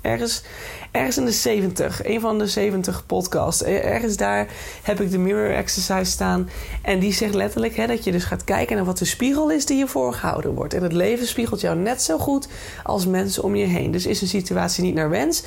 ergens, 0.00 0.42
ergens 0.90 1.16
in 1.16 1.24
de 1.24 1.32
70. 1.32 2.04
Een 2.04 2.20
van 2.20 2.38
de 2.38 2.46
70 2.46 3.06
podcasts. 3.06 3.62
Ergens 3.62 4.16
daar 4.16 4.48
heb 4.82 5.00
ik 5.00 5.10
de 5.10 5.18
mirror 5.18 5.54
exercise 5.54 6.10
staan. 6.10 6.48
En 6.82 6.98
die 6.98 7.12
zegt 7.12 7.34
letterlijk 7.34 7.76
hè, 7.76 7.86
dat 7.86 8.04
je 8.04 8.12
dus 8.12 8.24
gaat 8.24 8.44
kijken 8.44 8.76
naar 8.76 8.84
wat 8.84 8.98
de 8.98 9.04
spiegel 9.04 9.50
is 9.50 9.66
die 9.66 9.78
je 9.78 9.86
voorgehouden 9.86 10.54
wordt. 10.54 10.74
En 10.74 10.82
het 10.82 10.92
leven 10.92 11.26
spiegelt 11.26 11.60
jou 11.60 11.76
net 11.76 12.02
zo 12.02 12.18
goed 12.18 12.48
als 12.82 13.06
mensen 13.06 13.42
om 13.42 13.56
je 13.56 13.66
heen. 13.66 13.90
Dus 13.90 14.06
is 14.06 14.20
een 14.20 14.28
situatie 14.28 14.82
niet 14.82 14.94
naar 14.94 15.10
wens. 15.10 15.42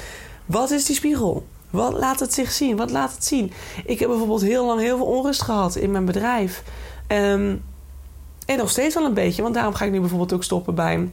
Wat 0.46 0.72
is 0.72 0.86
die 0.86 0.96
spiegel? 0.96 1.46
Wat 1.70 1.94
laat 1.94 2.20
het 2.20 2.34
zich 2.34 2.52
zien? 2.52 2.78
Wat 2.78 2.92
laat 2.92 3.14
het 3.14 3.26
zien? 3.26 3.52
Ik 3.86 4.00
heb 4.00 4.10
bijvoorbeeld 4.10 4.42
heel 4.42 4.66
lang 4.66 4.80
heel 4.80 4.98
veel 4.98 5.06
onrust 5.06 5.42
gehad 5.42 5.76
in 5.76 5.92
mijn 5.92 6.06
bedrijf. 6.06 6.64
Um, 7.08 7.64
en 8.46 8.58
nog 8.58 8.70
steeds 8.70 8.96
wel 8.96 9.06
een 9.06 9.14
beetje, 9.14 9.42
want 9.42 9.54
daarom 9.54 9.74
ga 9.74 9.86
ik 9.86 9.92
nu 9.92 10.00
bijvoorbeeld 10.00 10.34
ook 10.34 10.44
stoppen 10.44 10.76
bij 10.76 11.10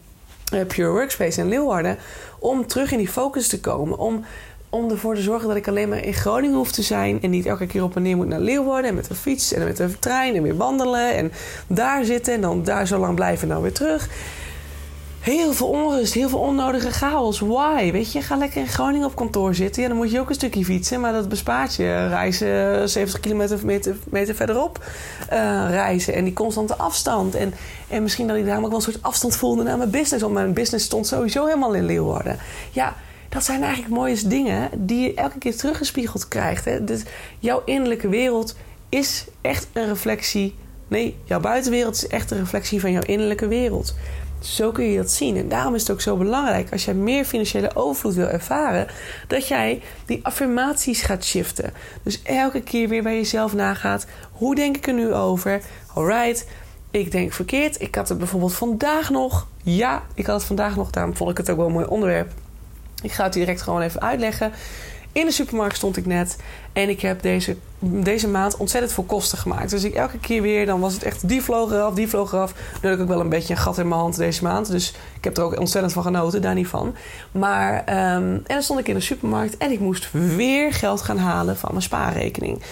uh, 0.55 0.67
Pure 0.67 0.91
Workspace 0.91 1.41
in 1.41 1.49
Leeuwarden. 1.49 1.99
Om 2.39 2.67
terug 2.67 2.93
in 2.93 2.99
die 2.99 3.09
focus 3.09 3.49
te 3.49 3.61
komen. 3.61 3.99
Om, 3.99 4.25
om 4.69 4.91
ervoor 4.91 5.15
te 5.15 5.23
zorgen 5.23 5.49
dat 5.49 5.57
ik 5.57 5.69
alleen 5.69 5.89
maar 5.89 6.05
in 6.05 6.15
Groningen 6.15 6.57
hoef 6.57 6.73
te 6.73 6.83
zijn. 6.83 7.23
En 7.23 7.31
niet 7.31 7.47
elke 7.47 7.67
keer 7.67 7.83
op 7.83 7.97
en 7.97 8.03
neer 8.03 8.17
moet 8.17 8.29
naar 8.29 8.41
Leeuwarden. 8.41 8.91
En 8.91 8.97
met 8.97 9.09
de 9.09 9.15
fiets 9.15 9.53
en 9.53 9.65
met 9.65 9.77
de 9.77 9.99
trein 9.99 10.35
en 10.35 10.43
weer 10.43 10.57
wandelen. 10.57 11.15
En 11.15 11.33
daar 11.67 12.05
zitten 12.05 12.35
en 12.35 12.41
dan 12.41 12.63
daar 12.63 12.87
zo 12.87 12.99
lang 12.99 13.15
blijven 13.15 13.49
en 13.49 13.55
dan 13.55 13.63
weer 13.63 13.73
terug. 13.73 14.09
Heel 15.25 15.53
veel 15.53 15.69
onrust, 15.69 16.15
heel 16.15 16.29
veel 16.29 16.39
onnodige 16.39 16.91
chaos. 16.91 17.41
Why? 17.41 17.93
Weet 17.93 18.13
je, 18.13 18.23
ga 18.23 18.37
lekker 18.37 18.61
in 18.61 18.69
Groningen 18.69 19.07
op 19.07 19.15
kantoor 19.15 19.55
zitten. 19.55 19.83
Ja, 19.83 19.89
dan 19.89 19.97
moet 19.97 20.11
je 20.11 20.21
ook 20.21 20.29
een 20.29 20.35
stukje 20.35 20.65
fietsen, 20.65 21.01
maar 21.01 21.13
dat 21.13 21.29
bespaart 21.29 21.75
je. 21.75 22.09
Reizen 22.09 22.89
70 22.89 23.21
kilometer 23.21 23.59
meter, 23.65 23.97
meter 24.09 24.35
verderop 24.35 24.85
uh, 25.33 25.67
reizen 25.69 26.15
en 26.15 26.25
die 26.25 26.33
constante 26.33 26.77
afstand. 26.77 27.35
En, 27.35 27.55
en 27.89 28.03
misschien 28.03 28.27
dat 28.27 28.37
ik 28.37 28.45
daarom 28.45 28.65
ook 28.65 28.71
wel 28.71 28.79
een 28.79 28.85
soort 28.85 29.03
afstand 29.03 29.37
voelde 29.37 29.63
naar 29.63 29.79
mijn 29.79 29.91
business. 29.91 30.23
Want 30.23 30.35
mijn 30.35 30.53
business 30.53 30.85
stond 30.85 31.07
sowieso 31.07 31.45
helemaal 31.45 31.75
in 31.75 31.87
Leeuwarden. 31.87 32.39
Ja, 32.71 32.95
dat 33.29 33.45
zijn 33.45 33.63
eigenlijk 33.63 33.95
mooie 33.95 34.27
dingen 34.27 34.71
die 34.75 35.01
je 35.01 35.15
elke 35.15 35.39
keer 35.39 35.57
teruggespiegeld 35.57 36.29
krijgt. 36.29 36.65
Hè? 36.65 36.85
Dus 36.85 37.03
jouw 37.39 37.63
innerlijke 37.65 38.09
wereld 38.09 38.57
is 38.89 39.25
echt 39.41 39.67
een 39.73 39.87
reflectie. 39.87 40.55
Nee, 40.89 41.17
jouw 41.25 41.41
buitenwereld 41.41 41.95
is 41.95 42.07
echt 42.07 42.31
een 42.31 42.39
reflectie 42.39 42.81
van 42.81 42.93
jouw 42.93 43.03
innerlijke 43.03 43.49
wereld. 43.49 43.95
Zo 44.45 44.73
kun 44.73 44.85
je 44.85 44.97
dat 44.97 45.11
zien. 45.11 45.37
En 45.37 45.49
daarom 45.49 45.75
is 45.75 45.81
het 45.81 45.91
ook 45.91 46.01
zo 46.01 46.17
belangrijk 46.17 46.73
als 46.73 46.85
jij 46.85 46.95
meer 46.95 47.25
financiële 47.25 47.77
overvloed 47.77 48.15
wil 48.15 48.29
ervaren, 48.29 48.87
dat 49.27 49.49
jij 49.49 49.83
die 50.07 50.21
affirmaties 50.23 51.03
gaat 51.03 51.25
shiften. 51.25 51.73
Dus 52.03 52.23
elke 52.23 52.61
keer 52.61 52.89
weer 52.89 53.03
bij 53.03 53.15
jezelf 53.15 53.55
nagaat: 53.55 54.07
hoe 54.33 54.55
denk 54.55 54.77
ik 54.77 54.87
er 54.87 54.95
nu 54.95 55.15
over? 55.15 55.61
Alright, 55.95 56.47
ik 56.91 57.13
denk 57.13 57.33
verkeerd. 57.33 57.81
Ik 57.81 57.95
had 57.95 58.09
het 58.09 58.19
bijvoorbeeld 58.19 58.55
vandaag 58.55 59.11
nog. 59.11 59.47
Ja, 59.63 60.03
ik 60.15 60.27
had 60.27 60.37
het 60.37 60.45
vandaag 60.45 60.77
nog. 60.77 60.91
Daarom 60.91 61.17
vond 61.17 61.31
ik 61.31 61.37
het 61.37 61.51
ook 61.51 61.57
wel 61.57 61.67
een 61.67 61.73
mooi 61.73 61.87
onderwerp. 61.87 62.33
Ik 63.03 63.13
ga 63.13 63.25
het 63.25 63.33
direct 63.33 63.63
gewoon 63.63 63.81
even 63.81 64.01
uitleggen. 64.01 64.53
In 65.15 65.27
de 65.27 65.33
supermarkt 65.33 65.77
stond 65.77 65.97
ik 65.97 66.07
net. 66.07 66.37
En 66.73 66.89
ik 66.89 67.01
heb 67.01 67.23
deze, 67.23 67.57
deze 67.79 68.29
maand 68.29 68.57
ontzettend 68.57 68.93
veel 68.93 69.05
kosten 69.05 69.39
gemaakt. 69.39 69.71
Dus 69.71 69.85
ik 69.85 69.95
elke 69.95 70.19
keer 70.19 70.43
weer, 70.43 70.67
dan 70.67 70.81
was 70.81 70.95
het 70.95 71.03
echt 71.03 71.29
die 71.29 71.43
vloog 71.43 71.71
eraf, 71.71 71.95
die 71.95 72.09
vloog 72.09 72.33
eraf. 72.33 72.55
Nu 72.83 72.89
heb 72.89 72.99
ik 72.99 73.03
ook 73.03 73.09
wel 73.09 73.21
een 73.21 73.29
beetje 73.29 73.55
een 73.55 73.61
gat 73.61 73.79
in 73.79 73.89
mijn 73.89 74.01
hand 74.01 74.17
deze 74.17 74.43
maand. 74.43 74.71
Dus 74.71 74.95
ik 75.17 75.25
heb 75.25 75.37
er 75.37 75.43
ook 75.43 75.59
ontzettend 75.59 75.93
van 75.93 76.03
genoten, 76.03 76.43
daar 76.43 76.55
niet 76.55 76.67
van. 76.67 76.95
Maar, 77.33 77.79
um, 77.79 78.33
en 78.33 78.43
dan 78.47 78.63
stond 78.63 78.81
ik 78.81 78.89
in 78.89 78.95
de 78.95 79.01
supermarkt 79.01 79.57
en 79.57 79.71
ik 79.71 79.81
moest 79.81 80.09
weer 80.13 80.73
geld 80.73 81.03
gaan 81.03 81.19
halen 81.19 81.57
van 81.57 81.71
mijn 81.71 81.83
spaarrekening. 81.83 82.63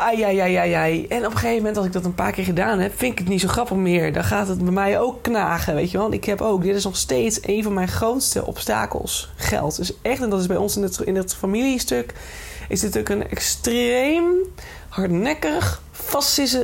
Ai, 0.00 0.22
ai, 0.22 0.38
ai, 0.38 0.54
ai, 0.54 0.72
ai. 0.72 1.06
En 1.06 1.18
op 1.26 1.32
een 1.32 1.38
gegeven 1.38 1.56
moment, 1.56 1.76
als 1.76 1.86
ik 1.86 1.92
dat 1.92 2.04
een 2.04 2.14
paar 2.14 2.32
keer 2.32 2.44
gedaan 2.44 2.78
heb, 2.78 2.92
vind 2.96 3.12
ik 3.12 3.18
het 3.18 3.28
niet 3.28 3.40
zo 3.40 3.48
grappig 3.48 3.76
meer. 3.76 4.12
Dan 4.12 4.24
gaat 4.24 4.48
het 4.48 4.62
bij 4.62 4.72
mij 4.72 5.00
ook 5.00 5.22
knagen, 5.22 5.74
weet 5.74 5.90
je 5.90 5.98
wel. 5.98 6.12
Ik 6.12 6.24
heb 6.24 6.40
ook, 6.40 6.62
dit 6.62 6.76
is 6.76 6.84
nog 6.84 6.96
steeds 6.96 7.38
een 7.42 7.62
van 7.62 7.74
mijn 7.74 7.88
grootste 7.88 8.46
obstakels. 8.46 9.32
Geld. 9.36 9.76
Dus 9.76 9.92
echt, 10.02 10.22
en 10.22 10.30
dat 10.30 10.40
is 10.40 10.46
bij 10.46 10.56
ons 10.56 10.76
in 10.76 10.82
het, 10.82 11.00
in 11.00 11.16
het 11.16 11.34
familiestuk, 11.34 12.14
is 12.68 12.80
dit 12.80 12.98
ook 12.98 13.08
een 13.08 13.28
extreem 13.28 14.24
hardnekkig, 14.88 15.82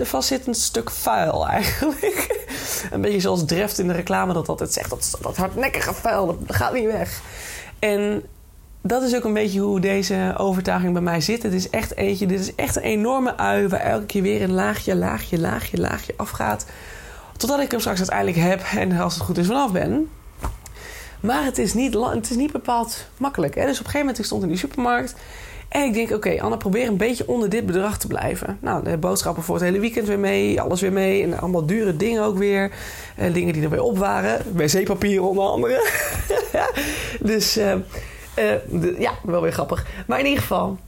vastzittend 0.02 0.56
stuk 0.56 0.90
vuil 0.90 1.48
eigenlijk. 1.48 2.44
een 2.92 3.00
beetje 3.00 3.20
zoals 3.20 3.44
Dreft 3.44 3.78
in 3.78 3.86
de 3.86 3.92
reclame 3.92 4.32
dat 4.32 4.48
altijd 4.48 4.72
zegt. 4.72 4.90
Dat, 4.90 5.18
dat 5.20 5.36
hardnekkige 5.36 5.94
vuil, 5.94 6.26
dat 6.26 6.56
gaat 6.56 6.72
niet 6.72 6.86
weg. 6.86 7.20
En 7.78 8.22
dat 8.86 9.02
is 9.02 9.16
ook 9.16 9.24
een 9.24 9.32
beetje 9.32 9.60
hoe 9.60 9.80
deze 9.80 10.34
overtuiging 10.36 10.92
bij 10.92 11.02
mij 11.02 11.20
zit. 11.20 11.42
Het 11.42 11.52
is 11.52 11.70
echt 11.70 11.96
eentje, 11.96 12.26
dit 12.26 12.40
is 12.40 12.54
echt 12.54 12.76
een 12.76 12.82
enorme 12.82 13.36
ui 13.36 13.68
waar 13.68 13.80
elke 13.80 14.06
keer 14.06 14.22
weer 14.22 14.42
een 14.42 14.52
laagje, 14.52 14.96
laagje, 14.96 15.38
laagje, 15.38 15.78
laagje 15.78 16.14
afgaat. 16.16 16.66
Totdat 17.36 17.60
ik 17.60 17.70
hem 17.70 17.80
straks 17.80 17.98
uiteindelijk 17.98 18.38
heb 18.38 18.62
en 18.80 18.98
als 18.98 19.14
het 19.14 19.22
goed 19.22 19.38
is 19.38 19.46
vanaf 19.46 19.72
ben. 19.72 20.10
Maar 21.20 21.44
het 21.44 21.58
is 21.58 21.74
niet, 21.74 21.94
het 21.94 22.30
is 22.30 22.36
niet 22.36 22.52
bepaald 22.52 23.06
makkelijk. 23.16 23.54
Hè? 23.54 23.66
Dus 23.66 23.70
op 23.70 23.84
een 23.84 23.84
gegeven 23.84 24.00
moment 24.00 24.18
ik 24.18 24.24
stond 24.24 24.42
in 24.42 24.48
die 24.48 24.58
supermarkt. 24.58 25.14
En 25.68 25.84
ik 25.84 25.94
denk, 25.94 26.10
oké, 26.10 26.40
Anna, 26.40 26.56
probeer 26.56 26.88
een 26.88 26.96
beetje 26.96 27.28
onder 27.28 27.48
dit 27.48 27.66
bedrag 27.66 27.98
te 27.98 28.06
blijven. 28.06 28.58
Nou, 28.60 28.84
de 28.84 28.96
boodschappen 28.96 29.42
voor 29.42 29.54
het 29.54 29.64
hele 29.64 29.80
weekend 29.80 30.06
weer 30.06 30.18
mee. 30.18 30.60
Alles 30.60 30.80
weer 30.80 30.92
mee. 30.92 31.22
En 31.22 31.38
allemaal 31.38 31.66
dure 31.66 31.96
dingen 31.96 32.22
ook 32.22 32.38
weer. 32.38 32.72
En 33.16 33.32
dingen 33.32 33.52
die 33.52 33.62
er 33.62 33.70
weer 33.70 33.82
op 33.82 33.98
waren. 33.98 34.42
Wc-papier 34.52 35.22
onder 35.22 35.44
andere. 35.44 35.90
dus... 37.20 37.58
Uh, 37.58 37.74
uh, 38.38 38.98
ja, 38.98 39.12
wel 39.22 39.42
weer 39.42 39.52
grappig. 39.52 39.86
Maar 40.06 40.18
in 40.18 40.26
ieder 40.26 40.40
geval. 40.40 40.78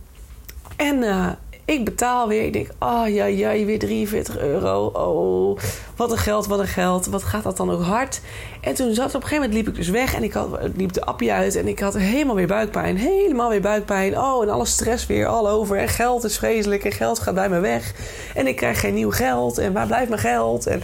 En 0.76 1.02
uh, 1.02 1.30
ik 1.64 1.84
betaal 1.84 2.28
weer. 2.28 2.44
Ik 2.44 2.52
denk, 2.52 2.70
oh 2.78 3.08
ja, 3.08 3.24
ja, 3.24 3.64
weer 3.64 3.78
43 3.78 4.38
euro. 4.38 4.86
Oh, 4.86 5.58
wat 5.96 6.10
een 6.10 6.18
geld, 6.18 6.46
wat 6.46 6.58
een 6.58 6.66
geld. 6.66 7.06
Wat 7.06 7.22
gaat 7.22 7.42
dat 7.42 7.56
dan 7.56 7.70
ook 7.70 7.82
hard? 7.82 8.20
En 8.60 8.74
toen 8.74 8.94
zat 8.94 9.14
op 9.14 9.14
een 9.14 9.28
gegeven 9.28 9.36
moment 9.36 9.54
liep 9.54 9.68
ik 9.68 9.74
dus 9.74 9.88
weg. 9.88 10.14
En 10.14 10.22
ik 10.22 10.32
had, 10.32 10.58
liep 10.76 10.92
de 10.92 11.04
appje 11.04 11.32
uit. 11.32 11.56
En 11.56 11.68
ik 11.68 11.78
had 11.78 11.96
helemaal 11.96 12.34
weer 12.34 12.46
buikpijn. 12.46 12.96
Helemaal 12.96 13.48
weer 13.48 13.60
buikpijn. 13.60 14.18
Oh, 14.18 14.42
en 14.42 14.48
alle 14.48 14.66
stress 14.66 15.06
weer 15.06 15.26
al 15.26 15.48
over. 15.48 15.78
En 15.78 15.88
geld 15.88 16.24
is 16.24 16.38
vreselijk. 16.38 16.84
En 16.84 16.92
geld 16.92 17.18
gaat 17.18 17.34
bij 17.34 17.48
me 17.48 17.60
weg. 17.60 17.92
En 18.34 18.46
ik 18.46 18.56
krijg 18.56 18.80
geen 18.80 18.94
nieuw 18.94 19.10
geld. 19.10 19.58
En 19.58 19.72
waar 19.72 19.86
blijft 19.86 20.08
mijn 20.08 20.20
geld? 20.20 20.66
En 20.66 20.82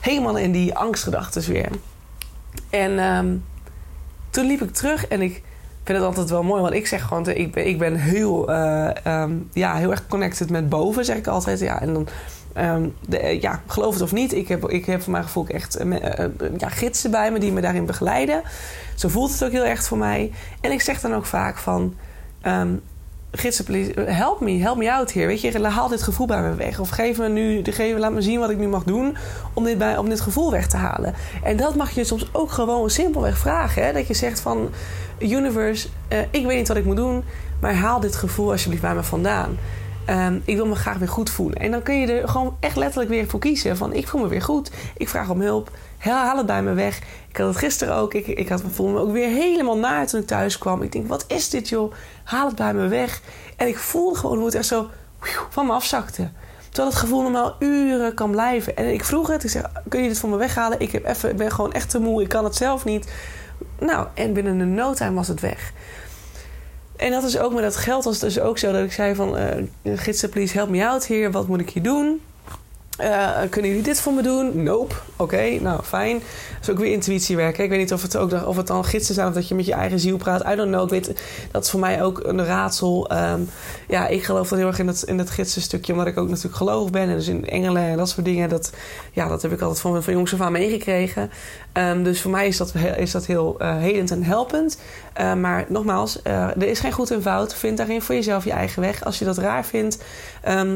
helemaal 0.00 0.38
in 0.38 0.52
die 0.52 0.74
angstgedachten 0.74 1.52
weer. 1.52 1.70
En 2.70 2.98
um, 2.98 3.44
toen 4.30 4.46
liep 4.46 4.62
ik 4.62 4.72
terug 4.72 5.06
en 5.06 5.22
ik 5.22 5.42
vind 5.86 5.98
het 5.98 6.06
altijd 6.06 6.30
wel 6.30 6.42
mooi, 6.42 6.62
want 6.62 6.74
ik 6.74 6.86
zeg 6.86 7.02
gewoon, 7.02 7.28
ik 7.28 7.52
ben, 7.52 7.66
ik 7.66 7.78
ben 7.78 7.94
heel, 7.94 8.50
uh, 8.50 8.88
ja, 9.52 9.74
heel 9.74 9.90
erg 9.90 10.06
connected 10.06 10.50
met 10.50 10.68
boven, 10.68 11.04
zeg 11.04 11.16
ik 11.16 11.26
altijd. 11.26 11.60
Ja, 11.60 11.80
en 11.80 11.92
dan, 11.92 12.08
um, 12.56 12.94
de, 13.08 13.38
ja, 13.40 13.62
geloof 13.66 13.92
het 13.92 14.02
of 14.02 14.12
niet, 14.12 14.34
ik 14.34 14.48
heb, 14.48 14.68
ik 14.68 14.86
heb 14.86 15.02
voor 15.02 15.12
mijn 15.12 15.24
gevoel 15.24 15.46
echt 15.46 15.84
uh, 15.84 15.96
ja, 16.58 16.68
gidsen 16.68 17.10
bij 17.10 17.32
me 17.32 17.38
die 17.38 17.52
me 17.52 17.60
daarin 17.60 17.86
begeleiden. 17.86 18.42
Zo 18.94 19.08
voelt 19.08 19.32
het 19.32 19.44
ook 19.44 19.50
heel 19.50 19.64
erg 19.64 19.82
voor 19.82 19.98
mij. 19.98 20.32
En 20.60 20.72
ik 20.72 20.80
zeg 20.80 21.00
dan 21.00 21.14
ook 21.14 21.26
vaak 21.26 21.56
van, 21.56 21.94
um, 22.46 22.82
gidsen, 23.30 24.14
help 24.14 24.40
me, 24.40 24.50
help 24.50 24.76
me 24.76 24.92
out 24.92 25.10
hier. 25.10 25.26
Weet 25.26 25.40
je, 25.40 25.66
haal 25.66 25.88
dit 25.88 26.02
gevoel 26.02 26.26
bij 26.26 26.42
me 26.42 26.54
weg. 26.54 26.78
Of 26.78 26.88
geef 26.88 27.18
me 27.18 27.28
nu, 27.28 27.64
geef, 27.64 27.98
laat 27.98 28.12
me 28.12 28.22
zien 28.22 28.40
wat 28.40 28.50
ik 28.50 28.58
nu 28.58 28.68
mag 28.68 28.84
doen 28.84 29.16
om 29.52 29.64
dit, 29.64 29.78
bij, 29.78 29.96
om 29.96 30.08
dit 30.08 30.20
gevoel 30.20 30.50
weg 30.50 30.66
te 30.66 30.76
halen. 30.76 31.14
En 31.42 31.56
dat 31.56 31.74
mag 31.74 31.90
je 31.90 32.04
soms 32.04 32.28
ook 32.32 32.50
gewoon 32.50 32.90
simpelweg 32.90 33.38
vragen. 33.38 33.84
Hè? 33.84 33.92
Dat 33.92 34.06
je 34.06 34.14
zegt 34.14 34.40
van, 34.40 34.70
universe, 35.18 35.88
uh, 36.12 36.18
ik 36.18 36.46
weet 36.46 36.56
niet 36.56 36.68
wat 36.68 36.76
ik 36.76 36.84
moet 36.84 36.96
doen, 36.96 37.24
maar 37.60 37.74
haal 37.74 38.00
dit 38.00 38.16
gevoel 38.16 38.50
alsjeblieft 38.50 38.82
bij 38.82 38.94
me 38.94 39.02
vandaan. 39.02 39.58
Um, 40.10 40.42
ik 40.44 40.56
wil 40.56 40.66
me 40.66 40.74
graag 40.74 40.98
weer 40.98 41.08
goed 41.08 41.30
voelen. 41.30 41.58
En 41.58 41.70
dan 41.70 41.82
kun 41.82 42.00
je 42.00 42.12
er 42.12 42.28
gewoon 42.28 42.56
echt 42.60 42.76
letterlijk 42.76 43.10
weer 43.10 43.28
voor 43.28 43.40
kiezen. 43.40 43.76
Van 43.76 43.92
ik 43.92 44.08
voel 44.08 44.20
me 44.20 44.28
weer 44.28 44.42
goed, 44.42 44.70
ik 44.96 45.08
vraag 45.08 45.30
om 45.30 45.40
hulp, 45.40 45.70
haal 45.98 46.36
het 46.36 46.46
bij 46.46 46.62
me 46.62 46.72
weg. 46.72 46.98
Ik 47.28 47.36
had 47.36 47.46
het 47.46 47.56
gisteren 47.56 47.94
ook, 47.94 48.14
ik, 48.14 48.26
ik 48.26 48.48
had, 48.48 48.62
voelde 48.72 48.92
me 48.92 49.00
ook 49.00 49.12
weer 49.12 49.28
helemaal 49.28 49.78
naar 49.78 50.06
toen 50.06 50.20
ik 50.20 50.26
thuis 50.26 50.58
kwam. 50.58 50.82
Ik 50.82 50.92
denk, 50.92 51.08
wat 51.08 51.24
is 51.28 51.48
dit 51.48 51.68
joh? 51.68 51.92
Haal 52.24 52.46
het 52.46 52.56
bij 52.56 52.74
me 52.74 52.88
weg. 52.88 53.20
En 53.56 53.66
ik 53.66 53.78
voelde 53.78 54.18
gewoon 54.18 54.36
hoe 54.36 54.46
het 54.46 54.54
echt 54.54 54.66
zo 54.66 54.88
van 55.50 55.66
me 55.66 55.72
afzakte. 55.72 56.30
Terwijl 56.68 56.88
het 56.88 56.98
gevoel 56.98 57.22
normaal 57.22 57.56
uren 57.58 58.14
kan 58.14 58.30
blijven. 58.30 58.76
En 58.76 58.92
ik 58.92 59.04
vroeg 59.04 59.28
het, 59.28 59.44
ik 59.44 59.50
zeg, 59.50 59.62
kun 59.88 60.02
je 60.02 60.08
dit 60.08 60.18
voor 60.18 60.30
me 60.30 60.36
weghalen? 60.36 60.80
Ik, 60.80 60.92
heb 60.92 61.06
even, 61.06 61.30
ik 61.30 61.36
ben 61.36 61.50
gewoon 61.50 61.72
echt 61.72 61.90
te 61.90 61.98
moe, 61.98 62.22
ik 62.22 62.28
kan 62.28 62.44
het 62.44 62.56
zelf 62.56 62.84
niet. 62.84 63.12
Nou, 63.78 64.06
en 64.14 64.32
binnen 64.32 64.58
een 64.58 64.74
no 64.74 64.94
time 64.94 65.14
was 65.14 65.28
het 65.28 65.40
weg. 65.40 65.72
En 66.96 67.10
dat 67.10 67.22
is 67.22 67.38
ook 67.38 67.52
met 67.52 67.62
dat 67.62 67.76
geld 67.76 68.04
was 68.04 68.18
dus 68.18 68.40
ook 68.40 68.58
zo 68.58 68.72
dat 68.72 68.84
ik 68.84 68.92
zei 68.92 69.14
van... 69.14 69.38
Uh, 69.38 69.98
gidsen, 69.98 70.28
please 70.28 70.56
help 70.56 70.68
me 70.68 70.86
out 70.86 71.06
hier. 71.06 71.30
Wat 71.30 71.48
moet 71.48 71.60
ik 71.60 71.70
hier 71.70 71.82
doen? 71.82 72.20
Uh, 73.00 73.30
kunnen 73.50 73.70
jullie 73.70 73.84
dit 73.84 74.00
voor 74.00 74.12
me 74.12 74.22
doen? 74.22 74.62
Nope. 74.62 74.94
Oké, 75.16 75.58
nou 75.60 75.82
fijn. 75.82 76.18
Dat 76.18 76.62
is 76.62 76.70
ook 76.70 76.78
weer 76.78 76.92
intuïtiewerk. 76.92 77.58
Ik 77.58 77.70
weet 77.70 77.78
niet 77.78 77.92
of 77.92 78.02
het, 78.02 78.16
ook, 78.16 78.46
of 78.46 78.56
het 78.56 78.66
dan 78.66 78.84
gidsen 78.84 79.14
zijn 79.14 79.28
of 79.28 79.34
dat 79.34 79.48
je 79.48 79.54
met 79.54 79.66
je 79.66 79.72
eigen 79.72 80.00
ziel 80.00 80.16
praat. 80.16 80.46
I 80.46 80.54
don't 80.54 80.70
know. 80.70 80.82
Ik 80.82 80.90
weet, 80.90 81.20
dat 81.50 81.64
is 81.64 81.70
voor 81.70 81.80
mij 81.80 82.02
ook 82.02 82.20
een 82.24 82.44
raadsel. 82.44 83.10
Um, 83.12 83.48
ja, 83.88 84.06
ik 84.06 84.24
geloof 84.24 84.48
dan 84.48 84.58
heel 84.58 84.66
erg 84.66 84.78
in 84.78 84.86
het, 84.86 85.02
in 85.02 85.18
het 85.18 85.30
gidsen 85.30 85.62
stukje, 85.62 85.92
omdat 85.92 86.06
ik 86.06 86.18
ook 86.18 86.28
natuurlijk 86.28 86.56
geloof 86.56 86.90
ben. 86.90 87.08
En 87.08 87.16
dus 87.16 87.28
in 87.28 87.48
engelen 87.48 87.82
en 87.82 87.96
dat 87.96 88.08
soort 88.08 88.24
dingen. 88.26 88.48
Dat, 88.48 88.72
ja, 89.12 89.28
dat 89.28 89.42
heb 89.42 89.52
ik 89.52 89.60
altijd 89.60 89.80
van, 89.80 90.02
van 90.02 90.12
jongs 90.12 90.34
af 90.34 90.40
aan 90.40 90.52
meegekregen. 90.52 91.30
Um, 91.72 92.02
dus 92.02 92.20
voor 92.20 92.30
mij 92.30 92.46
is 92.46 92.56
dat, 92.56 92.72
is 92.96 93.10
dat 93.10 93.26
heel 93.26 93.56
uh, 93.58 93.76
helend 93.76 94.10
en 94.10 94.22
helpend. 94.22 94.78
Uh, 95.20 95.34
maar 95.34 95.64
nogmaals, 95.68 96.18
uh, 96.26 96.32
er 96.32 96.68
is 96.68 96.80
geen 96.80 96.92
goed 96.92 97.10
en 97.10 97.22
fout. 97.22 97.54
Vind 97.54 97.76
daarin 97.76 98.02
voor 98.02 98.14
jezelf 98.14 98.44
je 98.44 98.52
eigen 98.52 98.82
weg. 98.82 99.04
Als 99.04 99.18
je 99.18 99.24
dat 99.24 99.38
raar 99.38 99.64
vindt, 99.64 99.98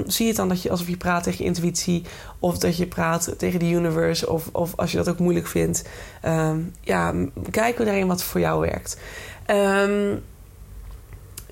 zie 0.07 0.27
het 0.27 0.37
dan 0.37 0.49
dat 0.49 0.63
je 0.63 0.71
alsof 0.71 0.89
je 0.89 0.97
praat 0.97 1.23
tegen 1.23 1.39
je 1.39 1.45
intuïtie. 1.45 2.05
Of 2.39 2.59
dat 2.59 2.77
je 2.77 2.87
praat 2.87 3.35
tegen 3.37 3.59
de 3.59 3.71
universe. 3.71 4.31
Of, 4.31 4.49
of 4.53 4.73
als 4.77 4.91
je 4.91 4.97
dat 4.97 5.09
ook 5.09 5.19
moeilijk 5.19 5.47
vindt. 5.47 5.85
Um, 6.27 6.73
ja, 6.81 7.15
kijk 7.51 7.77
daarin 7.77 8.07
wat 8.07 8.23
voor 8.23 8.41
jou 8.41 8.61
werkt. 8.61 8.97
Um, 9.47 10.23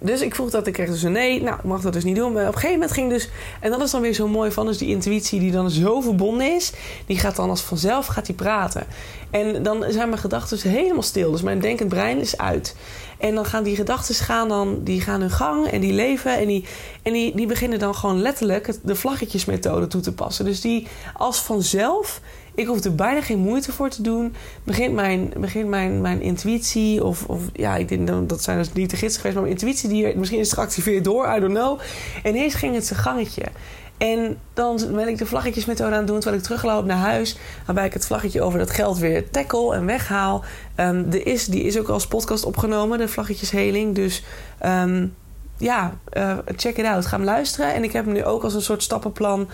dus 0.00 0.20
ik 0.20 0.34
vroeg 0.34 0.50
dat, 0.50 0.66
ik 0.66 0.72
kreeg 0.72 0.88
dus 0.88 1.02
een 1.02 1.12
nee. 1.12 1.42
Nou, 1.42 1.58
mag 1.64 1.80
dat 1.80 1.92
dus 1.92 2.04
niet 2.04 2.16
doen. 2.16 2.32
Maar 2.32 2.42
op 2.42 2.48
een 2.48 2.54
gegeven 2.54 2.74
moment 2.74 2.92
ging 2.92 3.10
dus... 3.10 3.28
En 3.60 3.70
dat 3.70 3.82
is 3.82 3.90
dan 3.90 4.00
weer 4.00 4.12
zo 4.12 4.28
mooi 4.28 4.50
van. 4.50 4.66
Dus 4.66 4.78
die 4.78 4.88
intuïtie 4.88 5.40
die 5.40 5.52
dan 5.52 5.70
zo 5.70 6.00
verbonden 6.00 6.54
is... 6.54 6.72
die 7.06 7.18
gaat 7.18 7.36
dan 7.36 7.50
als 7.50 7.60
vanzelf 7.60 8.06
gaat 8.06 8.26
die 8.26 8.34
praten. 8.34 8.86
En 9.30 9.62
dan 9.62 9.84
zijn 9.88 10.08
mijn 10.08 10.20
gedachten 10.20 10.70
helemaal 10.70 11.02
stil. 11.02 11.30
Dus 11.30 11.42
mijn 11.42 11.60
denkend 11.60 11.88
brein 11.88 12.18
is 12.18 12.38
uit. 12.38 12.74
En 13.18 13.34
dan 13.34 13.44
gaan 13.44 13.62
die 13.62 13.76
gedachten 13.76 14.14
gaan 14.14 14.48
dan, 14.48 14.80
die 14.84 15.00
gaan 15.00 15.20
hun 15.20 15.30
gang 15.30 15.66
en 15.66 15.80
die 15.80 15.92
leven. 15.92 16.38
En, 16.38 16.46
die, 16.46 16.64
en 17.02 17.12
die, 17.12 17.36
die 17.36 17.46
beginnen 17.46 17.78
dan 17.78 17.94
gewoon 17.94 18.20
letterlijk 18.20 18.74
de 18.82 18.94
vlaggetjesmethode 18.94 19.86
toe 19.86 20.00
te 20.00 20.12
passen. 20.12 20.44
Dus 20.44 20.60
die 20.60 20.86
als 21.16 21.38
vanzelf 21.38 22.20
ik 22.58 22.66
hoef 22.66 22.84
er 22.84 22.94
bijna 22.94 23.20
geen 23.20 23.38
moeite 23.38 23.72
voor 23.72 23.88
te 23.88 24.02
doen. 24.02 24.34
Begint 24.64 24.94
mijn, 24.94 25.32
begint 25.36 25.68
mijn, 25.68 26.00
mijn 26.00 26.20
intuïtie, 26.20 27.04
of, 27.04 27.24
of 27.24 27.42
ja, 27.52 27.76
ik 27.76 27.88
denk 27.88 28.28
dat 28.28 28.42
zijn 28.42 28.58
dus 28.58 28.72
niet 28.72 28.90
de 28.90 28.96
gidsen 28.96 29.20
geweest, 29.20 29.34
maar 29.34 29.44
mijn 29.44 29.58
intuïtie, 29.58 29.88
die, 29.88 30.16
misschien 30.16 30.38
is 30.38 30.52
geactiveerd 30.52 31.04
door, 31.04 31.36
I 31.36 31.40
don't 31.40 31.54
know. 31.54 31.80
En 32.22 32.36
ineens 32.36 32.54
ging 32.54 32.74
het 32.74 32.86
zijn 32.86 33.00
gangetje. 33.00 33.42
En 33.98 34.38
dan 34.54 34.80
ben 34.92 35.08
ik 35.08 35.18
de 35.18 35.26
vlaggetjesmethode 35.26 35.90
aan 35.90 35.98
het 35.98 36.06
doen 36.06 36.20
terwijl 36.20 36.40
ik 36.40 36.46
terugloop 36.46 36.84
naar 36.84 36.96
huis. 36.96 37.36
Waarbij 37.66 37.86
ik 37.86 37.92
het 37.92 38.06
vlaggetje 38.06 38.42
over 38.42 38.58
dat 38.58 38.70
geld 38.70 38.98
weer 38.98 39.30
tackle 39.30 39.74
en 39.74 39.86
weghaal. 39.86 40.44
Um, 40.76 41.10
de 41.10 41.22
is, 41.22 41.46
die 41.46 41.62
is 41.62 41.78
ook 41.78 41.88
als 41.88 42.06
podcast 42.06 42.44
opgenomen, 42.44 42.98
de 42.98 43.08
vlaggetjesheling. 43.08 43.94
Dus 43.94 44.24
um, 44.66 45.14
ja, 45.56 45.94
uh, 46.12 46.38
check 46.56 46.76
it 46.76 46.84
out. 46.84 47.06
Ga 47.06 47.16
hem 47.16 47.24
luisteren. 47.24 47.74
En 47.74 47.84
ik 47.84 47.92
heb 47.92 48.04
hem 48.04 48.14
nu 48.14 48.24
ook 48.24 48.42
als 48.42 48.54
een 48.54 48.62
soort 48.62 48.82
stappenplan 48.82 49.48